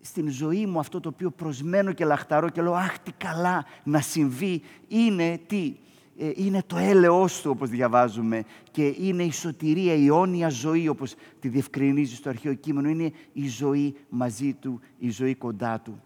στην 0.00 0.28
ζωή 0.28 0.66
μου 0.66 0.78
αυτό 0.78 1.00
το 1.00 1.08
οποίο 1.08 1.30
προσμένω 1.30 1.92
και 1.92 2.04
λαχταρώ 2.04 2.48
και 2.48 2.62
λέω 2.62 2.74
«Αχ, 2.74 2.98
τι 2.98 3.12
καλά 3.12 3.64
να 3.84 4.00
συμβεί» 4.00 4.62
είναι 4.88 5.40
τι. 5.46 5.76
Ε, 6.18 6.30
είναι 6.34 6.62
το 6.66 6.76
έλεος 6.76 7.40
του, 7.40 7.50
όπως 7.50 7.70
διαβάζουμε, 7.70 8.44
και 8.70 8.94
είναι 8.98 9.22
η 9.22 9.32
σωτηρία, 9.32 9.94
η 9.94 10.06
αιώνια 10.06 10.48
ζωή, 10.48 10.88
όπως 10.88 11.14
τη 11.40 11.48
διευκρινίζει 11.48 12.14
στο 12.14 12.28
αρχαίο 12.28 12.54
κείμενο. 12.54 12.88
Είναι 12.88 13.12
η 13.32 13.48
ζωή 13.48 13.96
μαζί 14.08 14.52
του, 14.52 14.80
η 14.98 15.10
ζωή 15.10 15.34
κοντά 15.34 15.80
του. 15.80 16.02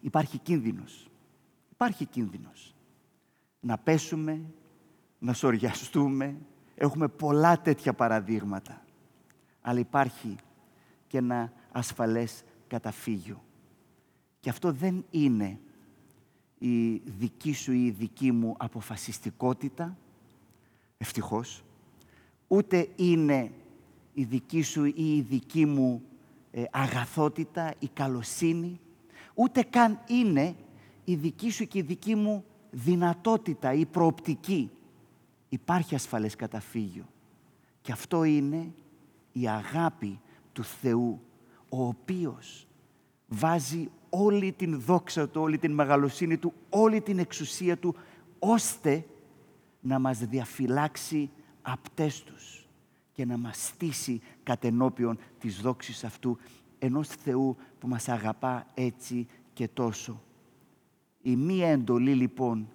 Υπάρχει 0.00 0.38
κίνδυνος. 0.38 1.06
Υπάρχει 1.72 2.04
κίνδυνος. 2.04 2.74
Να 3.60 3.78
πέσουμε, 3.78 4.40
να 5.18 5.32
σοριαστούμε. 5.32 6.36
Έχουμε 6.82 7.08
πολλά 7.08 7.60
τέτοια 7.60 7.92
παραδείγματα. 7.92 8.82
Αλλά 9.60 9.78
υπάρχει 9.78 10.36
και 11.06 11.18
ένα 11.18 11.52
ασφαλές 11.72 12.44
καταφύγιο. 12.66 13.42
Και 14.40 14.50
αυτό 14.50 14.72
δεν 14.72 15.04
είναι 15.10 15.58
η 16.58 16.96
δική 16.96 17.52
σου 17.52 17.72
ή 17.72 17.84
η 17.84 17.90
δική 17.90 18.32
μου 18.32 18.54
αποφασιστικότητα, 18.58 19.96
ευτυχώς, 20.98 21.64
ούτε 22.48 22.88
είναι 22.96 23.52
η 24.14 24.24
δική 24.24 24.62
σου 24.62 24.84
ή 24.84 25.16
η 25.16 25.20
δική 25.20 25.66
μου 25.66 26.02
ε, 26.50 26.64
αγαθότητα, 26.70 27.74
η 27.78 27.88
καλοσύνη, 27.92 28.80
ούτε 29.34 29.62
καν 29.62 30.00
είναι 30.06 30.54
η 31.04 31.14
δική 31.14 31.50
σου 31.50 31.66
και 31.66 31.78
η 31.78 31.82
δική 31.82 32.14
μου 32.14 32.44
δυνατότητα 32.70 33.72
ή 33.72 33.86
προοπτική. 33.86 34.70
Υπάρχει 35.52 35.94
ασφαλές 35.94 36.36
καταφύγιο. 36.36 37.04
Και 37.80 37.92
αυτό 37.92 38.24
είναι 38.24 38.72
η 39.32 39.48
αγάπη 39.48 40.20
του 40.52 40.64
Θεού, 40.64 41.20
ο 41.68 41.86
οποίος 41.86 42.66
βάζει 43.26 43.90
όλη 44.10 44.52
την 44.52 44.80
δόξα 44.80 45.28
του, 45.28 45.40
όλη 45.40 45.58
την 45.58 45.72
μεγαλοσύνη 45.72 46.36
του, 46.36 46.52
όλη 46.68 47.00
την 47.00 47.18
εξουσία 47.18 47.78
του, 47.78 47.94
ώστε 48.38 49.06
να 49.80 49.98
μας 49.98 50.18
διαφυλάξει 50.18 51.30
απτές 51.62 52.22
τους 52.22 52.68
και 53.12 53.24
να 53.24 53.36
μας 53.36 53.66
στήσει 53.66 54.20
κατενόπιον 54.42 55.18
της 55.38 55.60
δόξης 55.60 56.04
αυτού 56.04 56.38
ενός 56.78 57.08
Θεού 57.08 57.56
που 57.78 57.88
μας 57.88 58.08
αγαπά 58.08 58.66
έτσι 58.74 59.26
και 59.52 59.68
τόσο. 59.68 60.22
Η 61.22 61.36
μία 61.36 61.68
εντολή 61.68 62.14
λοιπόν 62.14 62.68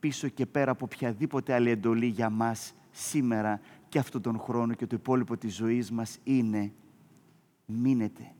πίσω 0.00 0.28
και 0.28 0.46
πέρα 0.46 0.70
από 0.70 0.84
οποιαδήποτε 0.84 1.54
άλλη 1.54 1.70
εντολή 1.70 2.06
για 2.06 2.30
μας 2.30 2.74
σήμερα 2.90 3.60
και 3.88 3.98
αυτόν 3.98 4.22
τον 4.22 4.38
χρόνο 4.38 4.74
και 4.74 4.86
το 4.86 4.96
υπόλοιπο 4.96 5.36
της 5.36 5.54
ζωής 5.54 5.90
μας 5.90 6.18
είναι 6.24 6.72
μείνετε 7.66 8.32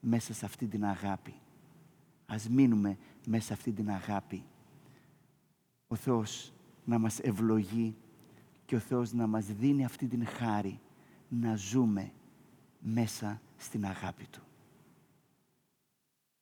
μέσα 0.00 0.34
σε 0.34 0.44
αυτή 0.44 0.66
την 0.66 0.84
αγάπη. 0.84 1.34
Ας 2.26 2.48
μείνουμε 2.48 2.98
μέσα 3.26 3.44
σε 3.44 3.52
αυτή 3.52 3.72
την 3.72 3.90
αγάπη. 3.90 4.44
Ο 5.88 5.94
Θεός 5.94 6.52
να 6.84 6.98
μας 6.98 7.18
ευλογεί 7.18 7.96
και 8.64 8.76
ο 8.76 8.78
Θεός 8.78 9.12
να 9.12 9.26
μας 9.26 9.44
δίνει 9.46 9.84
αυτή 9.84 10.06
την 10.06 10.26
χάρη 10.26 10.80
να 11.28 11.56
ζούμε 11.56 12.12
μέσα 12.80 13.40
στην 13.56 13.86
αγάπη 13.86 14.26
Του. 14.30 14.47